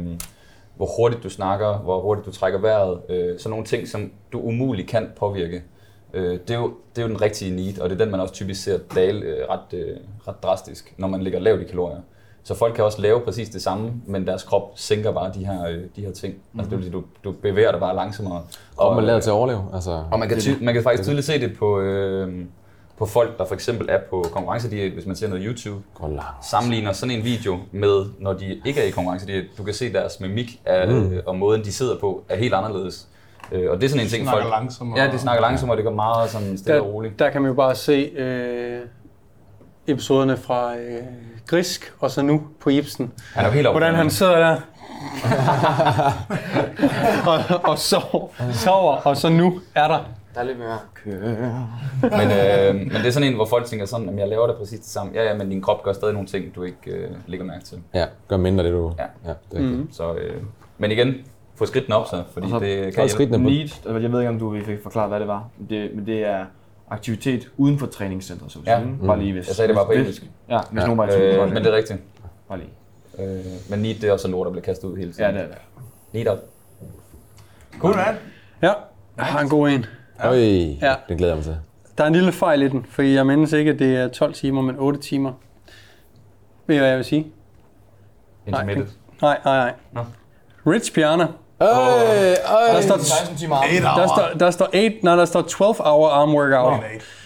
[0.78, 4.42] hvor hurtigt du snakker, hvor hurtigt du trækker vejret, øh, sådan nogle ting, som du
[4.42, 5.64] umuligt kan påvirke.
[6.14, 8.20] Øh, det, er jo, det er jo den rigtige need, og det er den, man
[8.20, 12.02] også typisk ser dale øh, ret, øh, ret drastisk, når man ligger lavt i kalorier.
[12.44, 15.68] Så folk kan også lave præcis det samme, men deres krop sænker bare de her,
[15.68, 16.34] øh, de her ting.
[16.34, 16.60] Mm-hmm.
[16.60, 18.42] Altså, det vil sige, du, du bevæger dig bare langsommere.
[18.78, 19.66] Og man øh, lavet til at overleve.
[19.74, 22.46] Altså, og man kan, ty- man kan faktisk tydeligt se det på, øh,
[23.00, 26.46] på folk, der for eksempel er på konkurrencediæt, hvis man ser noget YouTube, går langt.
[26.46, 29.44] sammenligner sådan en video med, når de ikke er i konkurrencediæt.
[29.58, 31.18] Du kan se deres mimik af, mm.
[31.26, 33.08] og måden, de sidder på, er helt anderledes.
[33.52, 34.52] Øh, og det er sådan en ting, Snakker folk...
[34.52, 35.00] langsommere.
[35.00, 37.20] Ja, de snakker langsommere, og det går meget sådan stille og roligt.
[37.20, 38.80] Der, der kan man jo bare se øh,
[39.88, 41.04] episoderne fra øh,
[41.48, 43.12] Grisk og så nu på Ibsen.
[43.34, 43.80] Han er jo helt oppe.
[43.80, 44.58] Hvordan han sidder der
[47.32, 50.00] og, og sover, sover, og så nu er der.
[50.36, 51.68] Der er lidt mere køre.
[52.02, 54.56] Men, øh, men det er sådan en, hvor folk tænker sådan, at jeg laver det
[54.58, 55.12] præcis det samme.
[55.16, 57.78] Ja, ja, men din krop gør stadig nogle ting, du ikke øh, lægger mærke til.
[57.94, 58.94] Ja, gør mindre det du...
[59.00, 59.04] Ja.
[59.30, 59.90] ja det er mm.
[59.92, 60.42] Så, øh,
[60.78, 61.14] men igen,
[61.56, 63.38] få skridtene op så, fordi så- det kan er hjælpe.
[63.38, 65.50] Need, eller jeg ved ikke, om du fik forklaret, hvad det var.
[65.70, 66.46] Det, men det er
[66.90, 68.80] aktivitet uden for træningscentret, så Ja.
[68.80, 69.08] sige.
[69.08, 69.48] Bare lige hvis...
[69.48, 70.24] Jeg sagde det bare på engelsk.
[70.50, 70.86] Ja, hvis Ja.
[70.88, 72.00] nogen bare er Øh, men det er rigtigt.
[72.50, 72.70] Bare lige.
[73.20, 75.36] Øh, men need, det er også sådan lort, der bliver kastet ud hele tiden.
[75.36, 75.58] Ja, det er det.
[76.14, 76.38] Need up.
[77.80, 78.16] Cool, man.
[78.62, 78.74] Ja,
[79.18, 79.86] jeg har en god en.
[80.24, 80.96] Øj, Ja.
[81.10, 81.58] den glæder jeg mig til.
[81.98, 84.34] Der er en lille fejl i den, fordi jeg mindes ikke, at det er 12
[84.34, 85.32] timer, men 8 timer.
[86.68, 87.28] Ved I, hvad jeg vil sige?
[88.48, 88.90] Intermittent.
[89.22, 89.74] Nej, nej, nej.
[89.94, 90.02] Nå.
[90.72, 91.28] Rich Piana.
[91.60, 92.74] Øj, øj.
[92.74, 93.66] Der står, 16 timer arm.
[93.66, 96.80] 8 der står, der står 8, nej, der står 12 hour arm workout.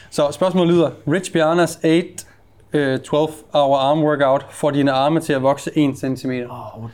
[0.09, 2.25] Så spørgsmålet lyder, Rich Pianas 8
[2.73, 6.31] øh, 12 hour arm workout får dine arme til at vokse 1 cm.
[6.31, 6.89] Oh,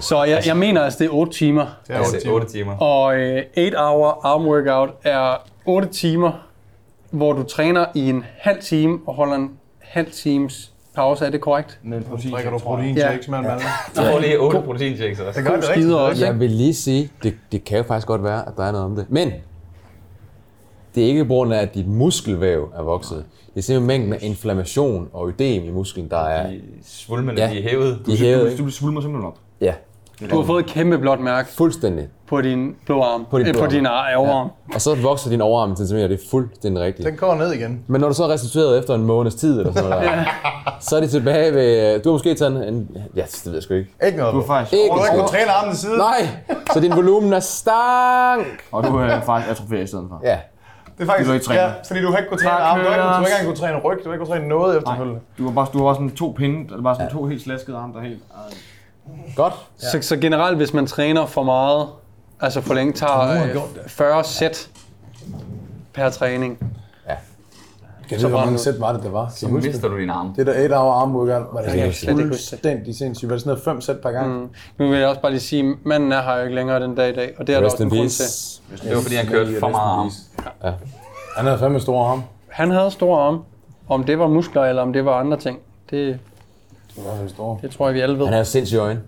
[0.00, 1.66] Så jeg, jeg mener altså, det er 8 timer.
[1.88, 2.34] Det er Altså 8 timer.
[2.34, 2.76] 8 timer.
[2.76, 5.36] Og øh, 8 hour arm workout er
[5.66, 6.32] 8 timer,
[7.10, 11.26] hvor du træner i en halv time og holder en halv times pause.
[11.26, 11.78] Er det korrekt?
[11.82, 12.32] Men protein.
[12.32, 13.00] Drikker du protein Ja.
[13.08, 13.60] shakes med en mand?
[13.94, 15.40] Så får lige 8 proteinshakes også.
[15.40, 15.94] Det gør det skider rigtigt.
[15.96, 16.24] også.
[16.26, 18.86] Jeg vil lige sige, det, det kan jo faktisk godt være, at der er noget
[18.86, 19.06] om det.
[19.08, 19.32] Men
[20.94, 23.24] det er ikke på grund af, at dit muskelvæv er vokset.
[23.54, 26.46] Det er simpelthen mængden af inflammation og ødem i musklen, der er...
[26.50, 27.50] De svulmene, Ja.
[27.50, 27.98] de er hævet.
[28.06, 29.36] De er Du, hævet, du, du svulmer simpelthen op.
[29.60, 29.74] Ja,
[30.30, 32.08] Du har fået et kæmpe blåt mærke fuldstændig.
[32.28, 33.26] på din blå arm.
[33.30, 33.70] På din øh, blå på arm.
[33.72, 34.48] din ar- overarm.
[34.74, 37.06] Og så vokser din overarm en centimeter, det er fuldstændig rigtigt.
[37.06, 37.80] Den går ned igen.
[37.86, 40.24] Men når du så er restitueret efter en måneds tid, eller sådan noget, der,
[40.80, 42.00] så er det tilbage ved...
[42.02, 42.88] Du har måske taget en...
[43.16, 43.90] ja, det ved jeg sgu ikke.
[44.06, 44.34] Ikke noget.
[44.34, 44.72] Du er faktisk...
[44.82, 45.98] Ikke Og du ikke kunne træne armen til side.
[45.98, 46.28] Nej,
[46.72, 48.46] så din volumen er stank.
[48.72, 50.20] Og du er faktisk atroferet i stedet for.
[50.24, 50.38] Ja,
[51.02, 51.62] Det er faktisk, Du ikke træner.
[51.62, 52.84] ja, fordi du har ikke kunnet træne armen.
[52.84, 53.28] Du har ikke, du har Køres.
[53.28, 53.98] ikke engang kunnet træne ryg.
[54.04, 55.20] Du har ikke kunnet træne noget efterfølgende.
[55.38, 57.76] Du har bare, du har bare sådan to pinde, eller bare sådan to helt slaskede
[57.76, 58.22] arme, der er helt...
[59.36, 59.54] godt.
[59.78, 61.86] Så, så generelt, hvis man træner for meget,
[62.40, 64.68] altså for længe, tager øh, 40 sæt
[65.94, 66.58] per træning.
[68.08, 69.32] Kan Så du hvor mange sæt var det, der var?
[69.36, 70.34] Så mister du din arm.
[70.34, 72.26] Det der 8 hour arm workout, var det jeg det.
[72.28, 73.28] fuldstændig sindssygt.
[73.28, 74.40] Var det sådan noget 5 sæt per gang?
[74.42, 74.48] Mm.
[74.78, 76.94] Nu vil jeg også bare lige sige, at manden er her jo ikke længere den
[76.94, 78.24] dag i dag, og det er der også en grund til.
[78.88, 80.10] Det var fordi, han kørte for meget arm.
[80.64, 80.72] Ja.
[81.36, 82.22] Han havde fandme store arme.
[82.48, 83.38] Han havde store arme.
[83.88, 85.58] Om det var muskler, eller om det var andre ting,
[85.90, 86.18] det,
[86.96, 87.58] Det var store.
[87.62, 88.24] det tror jeg, vi alle ved.
[88.26, 89.00] Han har sindssyge øjne.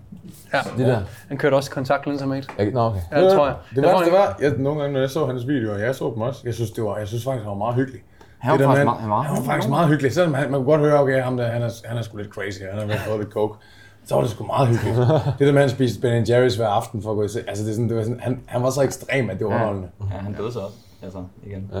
[0.53, 0.59] Ja.
[0.77, 1.01] Det der.
[1.27, 2.43] Han kørte også kontaktlinser med.
[2.57, 2.99] Jeg, nå, okay.
[3.11, 3.55] Ja, det tror jeg.
[3.69, 6.11] Det Jeg værste tror, var, jeg, nogle gange, når jeg så hans videoer, jeg så
[6.15, 8.01] dem også, jeg synes, det var, jeg synes faktisk, han var meget hyggelig.
[8.37, 10.13] Han var Det der faktisk meget- han var- han var faktisk meget hyggelig.
[10.13, 12.29] Selvom han, man kunne godt høre, okay, ham der, han er, han er sgu lidt
[12.29, 13.57] crazy, han har været fået lidt coke.
[14.05, 14.97] Så var det sgu meget hyggeligt.
[15.39, 17.47] det der med, at han spiste Ben Jerry's hver aften for at gå i seng.
[17.49, 19.53] Altså, det er sådan, det var sådan, han, han var så ekstrem, at det var
[19.53, 19.87] underholdende.
[20.11, 20.75] Ja, han døde så også.
[21.05, 21.71] Altså, igen.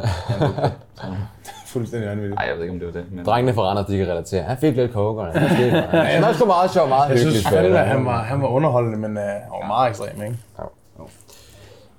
[1.67, 2.35] Fuldstændig vanvittigt.
[2.35, 3.05] Nej, jeg ved ikke, om det var det.
[3.11, 3.25] Men...
[3.25, 4.43] Drengene fra Randers, de kan relatere.
[4.43, 7.45] Han fik lidt coke, og han fik Han var sgu meget sjov, meget Jeg hyggeligt.
[7.47, 10.37] synes fandme, at han var, han var underholdende, men han var meget ekstrem, ikke?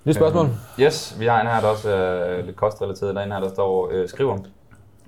[0.04, 0.48] Nyt spørgsmål.
[0.80, 3.14] Yes, vi har en her, der også er lidt kostrelateret.
[3.14, 4.38] Der er en her, der står øh, skriver,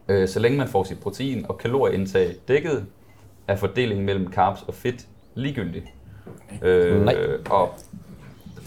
[0.09, 2.87] øh, så længe man får sit protein og kalorieindtag dækket,
[3.49, 5.95] er fordelingen mellem carbs og fedt ligegyldig.
[6.63, 7.17] Øh, Nej.
[7.51, 7.71] Og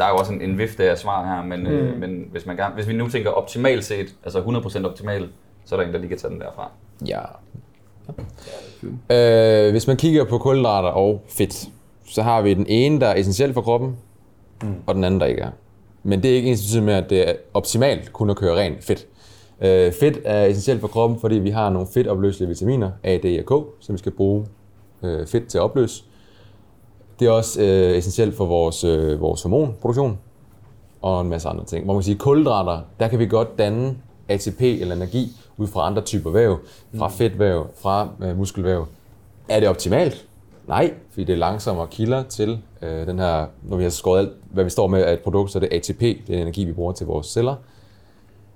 [0.01, 1.67] der er jo også en, en vifte af svar her, men, mm.
[1.67, 5.29] øh, men hvis, man gerne, hvis vi nu tænker optimalt set, altså 100% optimal,
[5.65, 6.71] så er der en, der lige kan tage den derfra.
[7.07, 7.21] Ja.
[9.09, 11.67] Øh, hvis man kigger på kulhydrater og fedt,
[12.05, 13.97] så har vi den ene, der er essentiel for kroppen,
[14.63, 14.73] mm.
[14.87, 15.51] og den anden, der ikke er.
[16.03, 19.07] Men det er ikke ens med, at det er optimalt kun at køre rent fedt.
[19.61, 23.45] Øh, fedt er essentielt for kroppen, fordi vi har nogle fedtopløselige vitaminer, A, D og
[23.45, 24.45] K, som vi skal bruge
[25.03, 26.03] øh, fedt til at opløse.
[27.21, 30.19] Det er også øh, essentielt for vores, øh, vores hormonproduktion
[31.01, 31.85] og en masse andre ting.
[31.85, 33.97] Hvor man kan sige, kulhydrater, der kan vi godt danne
[34.29, 36.59] ATP eller energi ud fra andre typer væv,
[36.97, 38.85] fra fedtvæv, fra øh, muskelvæv.
[39.49, 40.25] Er det optimalt?
[40.67, 44.31] Nej, fordi det er langsommere kilder til øh, den her, når vi har skåret alt,
[44.51, 46.71] hvad vi står med af et produkt, så er det ATP, det er energi, vi
[46.71, 47.55] bruger til vores celler.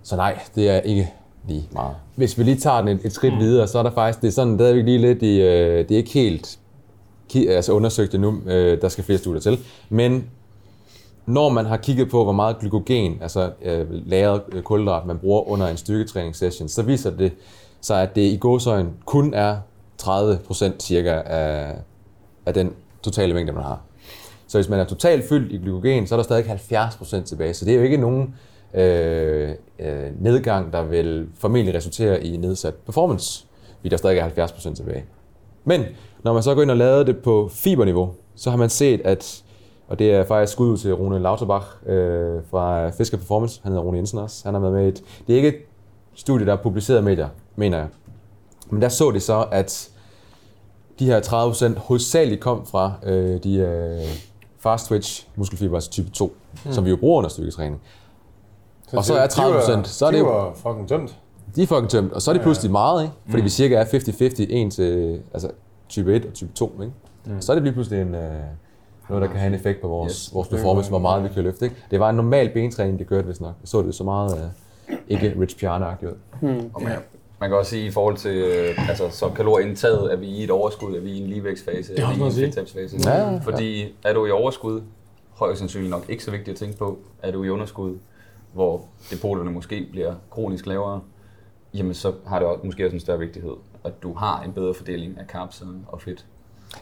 [0.03, 1.13] Så nej, det er ikke
[1.47, 1.95] lige meget.
[2.15, 4.31] Hvis vi lige tager den et, et skridt videre, så er der faktisk, det er
[4.31, 6.59] sådan, der er vi lige lidt i, øh, det er ikke helt
[7.35, 8.41] altså undersøgt det nu.
[8.47, 9.59] Øh, der skal flere studier til.
[9.89, 10.29] Men
[11.25, 15.49] når man har kigget på, hvor meget glykogen, altså øh, lagret øh, kulhydrat, man bruger
[15.49, 17.31] under en styrketræningssession, så viser det
[17.81, 19.57] sig, at det i gåsøjen kun er
[20.01, 21.75] 30% cirka af,
[22.45, 22.73] af den
[23.03, 23.81] totale mængde, man har.
[24.47, 27.53] Så hvis man er totalt fyldt i glykogen, så er der stadig 70% tilbage.
[27.53, 28.35] Så det er jo ikke nogen
[28.73, 33.45] øh, øh, nedgang, der vil formentlig resultere i nedsat performance,
[33.77, 35.05] fordi der stadig er 70% tilbage.
[35.63, 35.83] Men
[36.25, 39.43] når man så går ind og laver det på fiberniveau, så har man set, at,
[39.87, 43.83] og det er faktisk skud ud til Rune Lauterbach øh, fra Fisker Performance, han hedder
[43.85, 45.55] Rune Jensen også, han har været med i et, det er ikke et
[46.15, 47.87] studie, der er publiceret medier, mener jeg.
[48.69, 49.89] Men der så det så, at
[50.99, 51.21] de her
[51.75, 54.17] 30% hovedsageligt kom fra øh, de øh,
[54.59, 56.71] fast twitch muskelfiber, altså type 2, mm.
[56.71, 57.81] som vi jo bruger under styrketræning.
[58.93, 61.17] Og så er 30%, så er det jo- var fucking tømt.
[61.55, 63.13] De er fucking tømt, og så er det pludselig meget, ikke?
[63.29, 65.49] Fordi vi cirka er 50-50, en til altså,
[65.95, 66.93] type 1 og type 2, ikke?
[67.25, 67.41] Mm.
[67.41, 68.31] Så er det lige pludselig en, øh,
[69.09, 70.33] noget, der kan have en effekt på vores, yes.
[70.33, 71.77] vores performance, hvor meget vi kan løfte, ikke?
[71.91, 73.53] Det var en normal bentræning, det kørte vist nok.
[73.61, 74.37] Jeg så det så meget
[74.89, 76.69] øh, ikke Rich Piana-agtigt ud.
[76.73, 76.91] Og man,
[77.39, 80.51] man kan også sige, i forhold til øh, altså, så kalorieindtaget, er vi i et
[80.51, 82.97] overskud, er vi i en ligevækstfase, er vi i en fedttabsfase.
[83.05, 83.37] Ja, ja.
[83.37, 84.81] Fordi er du i overskud,
[85.33, 86.99] højst sandsynligt nok ikke så vigtigt at tænke på.
[87.23, 87.97] Er du i underskud,
[88.53, 91.01] hvor depoterne måske bliver kronisk lavere,
[91.73, 93.53] jamen så har det også, måske også en større vigtighed,
[93.85, 96.25] at du har en bedre fordeling af carbs og fedt.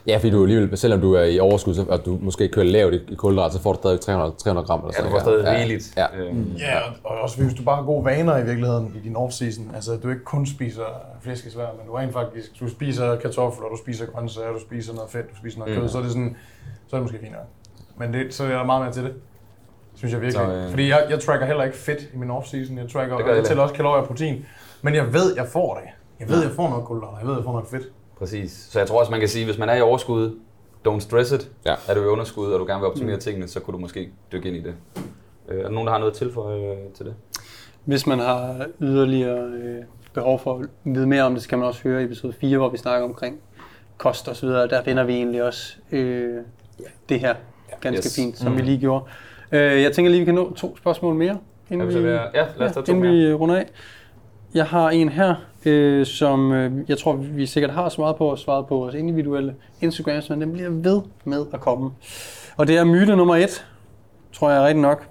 [0.07, 2.93] Ja, fordi du alligevel, selvom du er i overskud, så, og du måske kører lavt
[2.93, 5.43] i, kulhydrat, så får du stadig 300, 300 gram eller Ja, sådan du får noget.
[5.45, 5.93] stadig rigeligt.
[5.97, 6.17] Ja.
[6.17, 9.75] Øhm, Ja, og også hvis du bare har gode vaner i virkeligheden i din off-season.
[9.75, 10.83] Altså, du ikke kun spiser
[11.21, 15.29] flæskesvær, men du rent faktisk, du spiser kartofler, du spiser grøntsager, du spiser noget fedt,
[15.31, 15.81] du spiser noget Mm.
[15.81, 16.35] kød, så er det sådan,
[16.87, 17.47] så er det måske fint nok.
[17.97, 19.13] Men det, så er der meget mere til det.
[19.95, 20.45] Synes jeg virkelig.
[20.45, 20.69] Så, øh, øh...
[20.69, 22.79] Fordi jeg, jeg tracker heller ikke fedt i min off-season.
[22.79, 24.45] Jeg tracker, Det jeg jeg tæller også kalorier og protein.
[24.81, 25.89] Men jeg ved, jeg får det.
[26.19, 27.13] Jeg ved, jeg får noget kulhydrat.
[27.19, 27.83] Jeg ved, jeg får noget fedt.
[28.17, 28.51] Præcis.
[28.71, 30.35] Så jeg tror også, man kan sige, hvis man er i overskud,
[30.87, 31.51] don't stress it.
[31.65, 31.75] Ja.
[31.87, 34.47] Er du i underskud, og du gerne vil optimere tingene, så kunne du måske dykke
[34.47, 34.73] ind i det.
[35.49, 37.13] Øh, er der nogen, der har noget at tilføje øh, til det?
[37.85, 39.83] Hvis man har yderligere øh,
[40.13, 42.69] behov for at vide mere om det, så kan man også høre episode 4, hvor
[42.69, 43.39] vi snakker omkring
[43.97, 44.67] kost og så videre.
[44.67, 46.29] Der finder vi egentlig også øh,
[47.09, 47.35] det her
[47.81, 48.15] ganske Yes.
[48.15, 49.05] fint, som vi lige gjorde.
[49.51, 51.37] Øh, jeg tænker lige, vi kan nå to spørgsmål mere.
[51.71, 52.19] Inden vi ja,
[52.57, 53.27] lad os tage to inden mere.
[53.27, 53.65] vi runder af.
[54.53, 55.35] Jeg har en her,
[55.65, 59.55] øh, som øh, jeg tror, vi sikkert har svaret på og svaret på vores individuelle
[59.81, 61.91] Instagrams, men den bliver ved med at komme.
[62.57, 63.65] Og det er myte nummer et,
[64.33, 65.07] tror jeg rigtigt nok.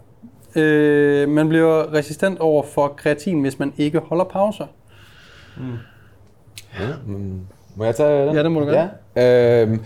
[0.56, 4.66] Øh, man bliver resistent over for kreatin, hvis man ikke holder pauser.
[5.56, 5.78] Mm.
[7.76, 8.34] Må jeg tage den?
[8.34, 8.90] Ja, det må du gerne.
[9.16, 9.62] Ja.
[9.62, 9.84] Øhm,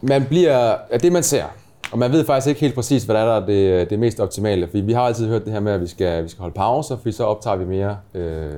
[0.00, 1.44] man bliver, ja, det man ser,
[1.92, 4.80] og man ved faktisk ikke helt præcis, hvad der er det, det mest optimale, fordi
[4.80, 7.12] vi har altid hørt det her med, at vi skal, vi skal holde pauser, fordi
[7.12, 8.52] så optager vi mere øh,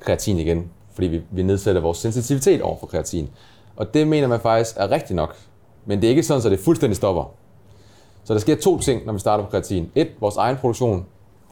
[0.00, 3.28] kreatin igen, fordi vi, vi nedsætter vores sensitivitet over for kreatin.
[3.76, 5.36] Og det mener man faktisk er rigtigt nok,
[5.86, 7.32] men det er ikke sådan, at det fuldstændig stopper.
[8.24, 9.90] Så der sker to ting, når vi starter på kreatin.
[9.94, 11.06] Et, vores egen produktion,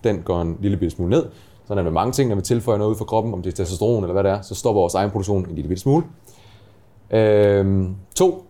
[0.04, 1.26] den går en lille bitte smule ned.
[1.64, 3.52] Sådan er det med mange ting, når vi tilføjer noget ud fra kroppen, om det
[3.52, 6.04] er testosteron eller hvad det er, så stopper vores egen produktion en lille bitte smule.
[7.10, 8.44] Øhm, to,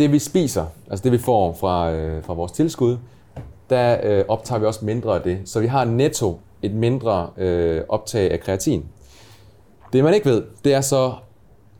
[0.00, 2.96] det vi spiser, altså det vi får fra, øh, fra vores tilskud,
[3.70, 5.38] der øh, optager vi også mindre af det.
[5.44, 8.84] Så vi har netto et mindre øh, optag af kreatin.
[9.92, 11.12] Det man ikke ved, det er så,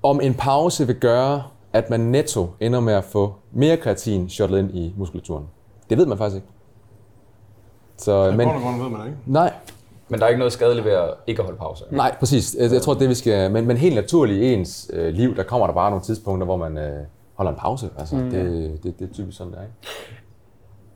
[0.02, 1.42] om en pause vil gøre,
[1.72, 5.44] at man netto ender med at få mere kreatin shottet ind i muskulaturen.
[5.90, 6.48] Det ved man faktisk ikke.
[7.96, 8.36] Så, Men...
[8.36, 9.18] men, grund ved man ikke.
[9.26, 9.52] nej,
[10.08, 11.84] Men der er ikke noget skadeligt ved at ikke at holde pause.
[11.90, 12.56] nej, præcis.
[12.58, 13.50] Jeg, jeg tror, det vi skal...
[13.50, 16.56] Men, men helt naturligt i ens øh, liv, der kommer der bare nogle tidspunkter, hvor
[16.56, 17.04] man øh,
[17.40, 17.90] holder en pause.
[17.98, 18.30] Altså, mm.
[18.30, 19.62] det, det, det er typisk sådan, det er.
[19.62, 19.74] Ikke?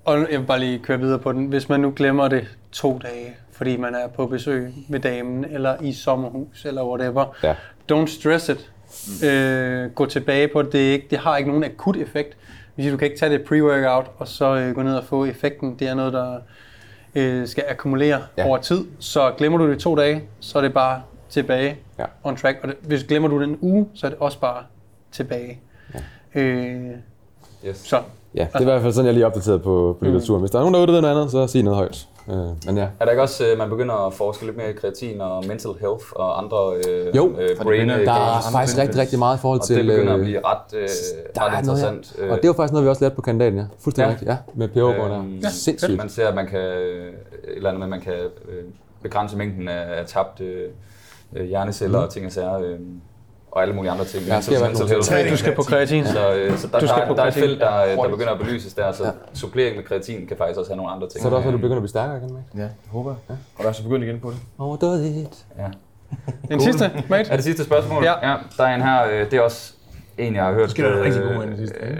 [0.04, 1.46] Og jeg vil bare lige køre videre på den.
[1.46, 5.76] Hvis man nu glemmer det to dage, fordi man er på besøg ved damen, eller
[5.82, 7.54] i sommerhus, eller whatever, Ja.
[7.92, 8.70] don't stress it.
[9.24, 10.72] Øh, gå tilbage på det.
[10.72, 12.36] Det, ikke, det har ikke nogen akut effekt.
[12.74, 15.76] Hvis du kan ikke tage det pre-workout, og så øh, gå ned og få effekten.
[15.78, 16.38] Det er noget, der
[17.14, 18.46] øh, skal akkumulere Ja.
[18.46, 18.84] over tid.
[18.98, 22.04] Så glemmer du det to dage, så er det bare tilbage Ja.
[22.24, 22.58] on track.
[22.62, 24.62] Og det, hvis glemmer du det en uge, så er det også bare
[25.12, 25.60] tilbage.
[26.34, 26.40] Ja.
[26.40, 26.90] Øh,
[27.68, 27.76] Yes.
[27.76, 27.98] så
[28.34, 30.40] Ja, det er i hvert fald sådan, jeg lige er opdateret på, på litteraturen.
[30.40, 32.08] Hvis der er nogen der ved noget andet, så sig noget højt.
[32.30, 32.34] Øh,
[32.66, 32.86] men ja.
[33.00, 35.70] Er der ikke også, øh, man begynder at forske lidt mere i kreatin og mental
[35.80, 36.58] health og andre
[36.88, 37.26] øh, Jo.
[37.26, 39.66] øh, Og brain det begynder- øh, Der er faktisk rigtig, rigtig meget i forhold Og
[39.66, 39.76] til...
[39.76, 40.88] det begynder at øh, blive ret, øh,
[41.34, 41.90] der er ret noget, ja.
[41.90, 42.30] interessant.
[42.30, 43.64] Og det var faktisk noget, vi også lærte på kandidaten, ja.
[43.78, 44.12] Fuldstændig Ja.
[44.12, 44.36] rigtigt, ja.
[44.54, 45.18] Med der.
[45.18, 45.96] Øhm, Ja, Sindssygt.
[45.96, 47.12] Man ser, at man kan, et
[47.56, 48.14] eller andet med, man kan
[49.02, 52.78] begrænse mængden af, af tabt øh, hjerneceller og ting og sager, øh,
[53.54, 54.22] og alle mulige andre ting.
[54.24, 55.30] Ja, i hvert fald nogle ting.
[55.30, 56.06] du skal på kreatin.
[56.06, 58.32] Så, øh, så der, Du skal der, på der er et felt, der, der begynder
[58.32, 59.10] at belyses der, så Ja.
[59.34, 61.22] supplering med kreatin kan faktisk også have nogle andre ting.
[61.22, 62.42] Så er det også, at du begynder at blive stærkere igen, ikke?
[62.54, 63.18] Ja, det håber jeg.
[63.28, 63.34] Ja.
[63.56, 64.36] Og der er så begyndt igen på det.
[64.58, 65.44] Overdådigt.
[65.58, 65.66] Ja.
[66.50, 67.30] En sidste, mate?
[67.30, 68.04] Er det sidste spørgsmål?
[68.04, 68.30] Ja.
[68.30, 68.36] ja.
[68.58, 69.72] Der er en her, øh, det er også
[70.18, 70.78] En, jeg har hørt...
[70.78, 71.96] Er der øh, rigtig god en i sidste, øh,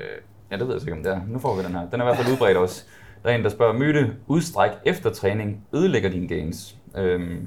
[0.51, 1.21] Ja, det ved jeg sikkert, om det er.
[1.29, 1.81] Nu får vi den her.
[1.91, 2.83] Den er i hvert fald udbredt også.
[3.23, 6.75] Der er en, der spørger, myte, udstræk efter træning ødelægger dine gains.
[6.97, 7.47] Øhm,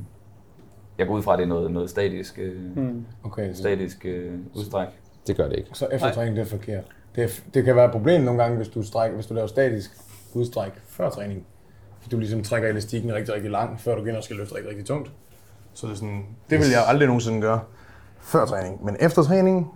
[0.97, 3.05] jeg går ud fra, at det er noget, noget statisk, øh, Hmm.
[3.23, 4.87] Okay, så, statisk øh, udstræk.
[5.27, 5.69] Det gør det ikke.
[5.73, 6.83] så eftertræning, det er forkert.
[7.15, 9.47] Det, er, det kan være et problem nogle gange, hvis du, stræk, hvis du laver
[9.47, 9.91] statisk
[10.33, 11.45] udstræk før træning.
[12.01, 14.69] Fordi du ligesom trækker elastikken rigtig, rigtig langt, før du begynder at skal løfte rigtig,
[14.69, 15.11] rigtig tungt.
[15.73, 17.59] Så det er sådan, det vil jeg aldrig nogensinde gøre
[18.21, 18.85] før træning.
[18.85, 19.71] Men efter træning,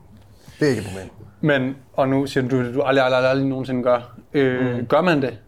[0.59, 1.09] det er ikke et problem.
[1.41, 4.17] Men, og nu siger du, at du aldrig, aldrig, aldrig, aldrig nogensinde gør.
[4.33, 4.85] Øh, mm.
[4.85, 5.39] Gør man det,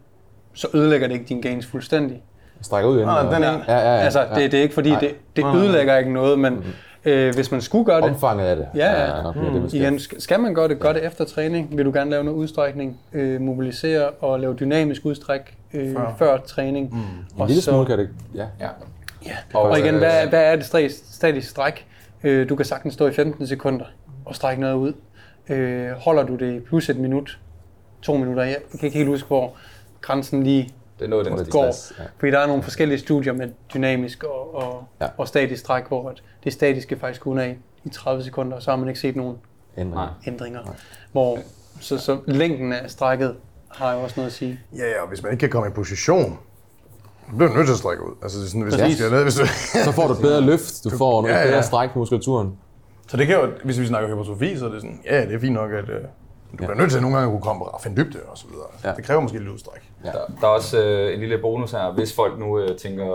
[0.52, 2.22] så ødelægger det ikke din gains fuldstændig.
[2.64, 3.06] Strækker ud igen.
[3.06, 3.58] Nej, og- den er Ja.
[3.68, 4.00] Ja, ja, ja.
[4.00, 5.00] Altså, det, det er ikke fordi, Nej.
[5.00, 6.64] det, det ødelægger ikke noget, men
[7.04, 8.66] øh, hvis man skulle gøre det, Omfanget af det.
[8.74, 9.06] Ja, ja.
[9.18, 9.80] er nok det, man skal.
[9.80, 11.76] igen, skal man gøre det, gør det efter træning.
[11.76, 16.14] Vil du gerne lave noget udstrækning, øh, mobilisere og lave dynamisk udstræk øh, før.
[16.18, 16.36] Før.
[16.46, 16.90] træning.
[17.36, 17.42] Mm.
[17.42, 18.44] En lille smule kan det, ja.
[18.60, 18.68] Ja.
[19.26, 19.36] Ja.
[19.54, 20.64] Og, Og igen, hvad, hvad er det
[21.12, 21.86] statisk, stræk?
[22.24, 23.84] Øh, du kan sagtens stå i 15 sekunder
[24.24, 24.92] og strække noget ud.
[25.48, 27.38] Øh, holder du det i plus et minut,
[28.02, 29.52] to minutter, jeg kan ikke helt huske, hvor
[30.00, 30.68] grænsen lige
[31.06, 31.64] Det er noget, den går.
[31.64, 32.04] Ja.
[32.18, 35.04] Fordi der er nogle forskellige studier med dynamisk og, og, Ja.
[35.04, 35.10] ja.
[35.18, 38.70] og statisk stræk, hvor det statiske faktisk kun er i, i 30 sekunder, og så
[38.70, 39.36] har man ikke set nogen
[39.76, 39.94] Ændring.
[39.94, 40.08] Nej.
[40.26, 40.60] ændringer.
[41.12, 41.38] Hvor,
[41.80, 43.36] så, så længden af strækket
[43.68, 44.60] har jo også noget at sige.
[44.76, 46.38] Ja, ja, og hvis man ikke kan komme i position,
[47.30, 48.14] så bliver du nødt til at strække ud.
[48.22, 48.98] Altså, sådan, hvis du Præcis.
[48.98, 49.46] skal ned, hvis du...
[49.84, 51.46] Så får du et bedre løft, du får noget Ja, ja.
[51.46, 52.56] bedre stræk på muskulaturen.
[53.08, 55.38] Så det kan jo, hvis vi snakker hypertrofi, så er det sådan, ja, det er
[55.38, 55.84] fint nok, at
[56.54, 58.46] øh, du bliver nødt til nogle gange at kunne komme og finde dybde og så
[58.50, 58.66] videre.
[58.84, 58.88] Ja.
[58.88, 58.94] Ja.
[58.94, 59.90] Det kræver måske lidt udstræk.
[60.04, 60.10] Ja.
[60.10, 61.92] Der, der er også øh, en lille bonus her.
[61.92, 63.06] Hvis folk nu øh, tænker,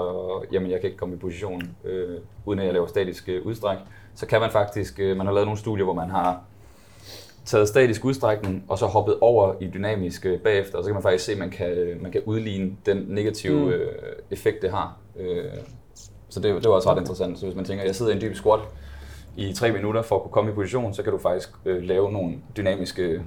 [0.51, 3.77] jamen jeg kan ikke komme i position, øh, uden at jeg laver statisk øh, udstræk,
[4.15, 6.39] så kan man faktisk, øh, man har lavet nogle studier, hvor man har
[7.45, 11.03] taget statisk udstrækning, og så hoppet over i dynamisk øh, bagefter, og så kan man
[11.03, 13.69] faktisk se, at man kan, man kan udligne den negative Mm.
[13.69, 13.91] øh,
[14.31, 14.97] effekt, det har.
[15.19, 15.43] Øh,
[16.29, 17.39] så det, det var også ret interessant.
[17.39, 18.59] Så hvis man tænker, jeg sidder i en dyb squat
[19.38, 22.11] i tre minutter for at kunne komme i position, så kan du faktisk øh, lave
[22.11, 23.21] nogle dynamiske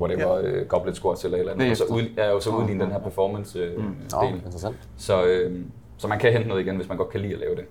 [0.00, 0.42] whatever, ja.
[0.42, 2.98] øh, goblet squats eller eller andet, og så, ud, ja, og så udligne den her
[2.98, 4.34] performance øh, Nå, del.
[4.34, 4.76] interessant.
[4.96, 5.60] Så, øh,
[5.98, 7.64] så man kan hente noget igen, hvis man godt kan lide at lave det.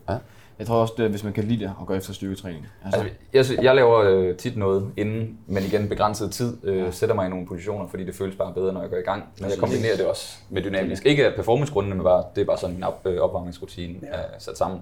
[0.59, 2.67] Jeg tror også, det, hvis man kan lide det, at gå efter styrketræning.
[2.85, 7.15] Altså, Altså, jeg, jeg laver øh, tit noget inden, men igen begrænset tid, øh, sætter
[7.15, 9.23] mig i nogle positioner, fordi det føles bare bedre, når jeg går i gang.
[9.41, 11.05] Men jeg kombinerer det også med dynamisk.
[11.05, 14.39] Ikke af performancegrundene, men bare, det er bare sådan en op, øh, opvarmningsrutine ja.
[14.39, 14.79] sat sammen.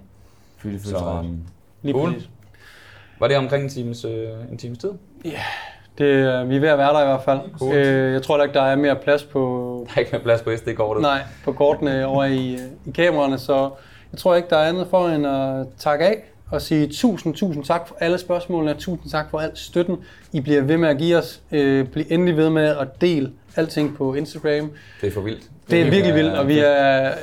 [0.58, 1.26] fordi det Så, føles rart.
[1.26, 1.32] øh,
[1.82, 2.14] Lige Cool.
[2.14, 2.30] præcis.
[3.20, 4.90] Var det omkring en times, øh, en times tid?
[5.98, 7.40] Det, øh, vi er ved at være der i hvert fald.
[7.60, 7.76] Cool.
[7.76, 9.40] Øh, jeg tror da ikke, der er mere plads på,
[9.88, 11.02] Der er ikke mere plads på SD-kortet.
[11.02, 13.70] nej, på kortene over i, øh, i kameraerne, så
[14.12, 17.64] jeg tror ikke, der er andet for end at takke af og sige tusind, tusind
[17.64, 19.98] tak for alle spørgsmålene, og tusind tak for al støtten.
[20.34, 21.42] I bliver ved med at give os.
[21.52, 24.72] Øh, bliv endelig ved med at dele alting på Instagram.
[25.02, 25.44] Det er for vildt.
[25.70, 27.14] Det er virkelig vildt, og vi er øh,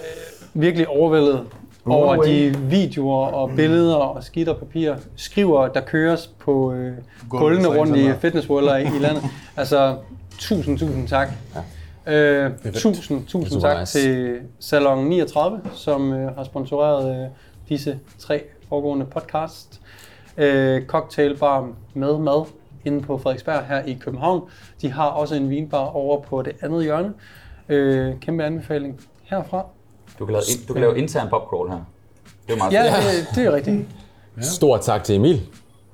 [0.54, 1.40] virkelig overvældet
[1.86, 6.92] over de videoer og billeder og skidt og papir, skriver, der køres på øh,
[7.28, 9.22] gulvene rundt i Fitness World i, i landet.
[9.56, 9.96] Altså,
[10.38, 11.28] tusind, tusind tak.
[12.06, 13.98] Øh, tusind, tusind tak nice.
[13.98, 17.28] til Salon 39, som øh, har sponsoreret øh,
[17.68, 19.80] disse tre foregående podcast.
[20.36, 22.46] Øh, cocktailbar med mad
[22.84, 24.42] inde på Frederiksberg her i København.
[24.82, 27.12] De har også en vinbar over på det andet hjørne.
[27.68, 29.66] Øh, kæmpe anbefaling herfra.
[30.18, 31.78] Du kan lave, du kan lave intern popcrawl her.
[32.46, 33.86] Det er meget Ja, det, det er rigtigt.
[34.40, 35.40] Stort tak til Emil.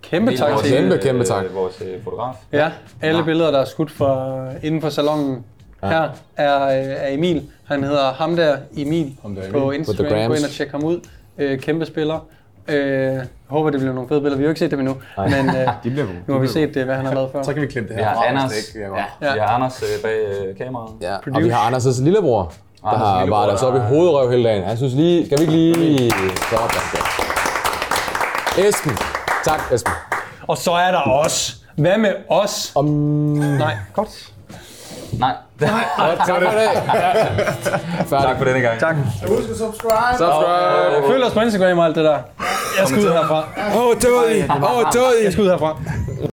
[0.02, 1.44] Kæmpe tak Vores, til Kæmpe, øh, kæmpe tak.
[1.54, 2.34] Vores øh, fotograf.
[2.52, 2.70] Ja,
[3.02, 5.44] alle billeder, der er skudt fra, inden for salonen
[5.82, 7.42] her, er, øh, er Emil.
[7.64, 9.52] Han hedder ham der Emil Ham der Emil.
[9.52, 10.28] på Instagram.
[10.28, 11.00] Gå ind og tjek ham ud.
[11.38, 12.26] Øh, kæmpe spiller.
[12.68, 13.16] Øh,
[13.46, 14.36] håber, det bliver nogle fede billeder.
[14.36, 16.74] Vi har jo ikke set dem endnu, men øh, De bliver nu har vi set,
[16.74, 17.42] det, hvad han har lavet før.
[17.42, 18.96] Så kan vi klippe det Vi her har fra, hvis Anders, virker.
[19.22, 19.32] ja.
[19.34, 20.92] vi har Anders øh, bag øh, kameraet.
[21.00, 21.16] Ja.
[21.34, 22.52] Og vi har Anders' lillebror,
[22.82, 24.64] der har lillebror, varet os op i der- hovedrøv hele dagen.
[24.64, 26.10] Han synes lige, skal vi ikke lige...
[26.50, 28.68] Sådan der.
[28.68, 28.98] Esben.
[29.44, 29.92] Tak, Esben.
[30.48, 31.56] Og så er der os.
[31.76, 32.72] Hvad med os?
[32.74, 32.84] Om...
[32.86, 34.08] Nej, godt.
[35.12, 36.50] Nej, Tak for det.
[38.08, 38.28] Færdig.
[38.28, 38.80] tak for denne gang.
[38.80, 38.94] Tak.
[39.28, 40.18] Husk at subscribe.
[40.18, 41.06] Subscribe.
[41.08, 42.18] Følg os på Instagram og alt det der.
[42.78, 43.44] Jeg skal ud herfra.
[43.76, 44.42] Åh, oh, død I.
[44.50, 45.24] Åh, oh, død I.
[45.24, 45.76] Jeg skal ud herfra.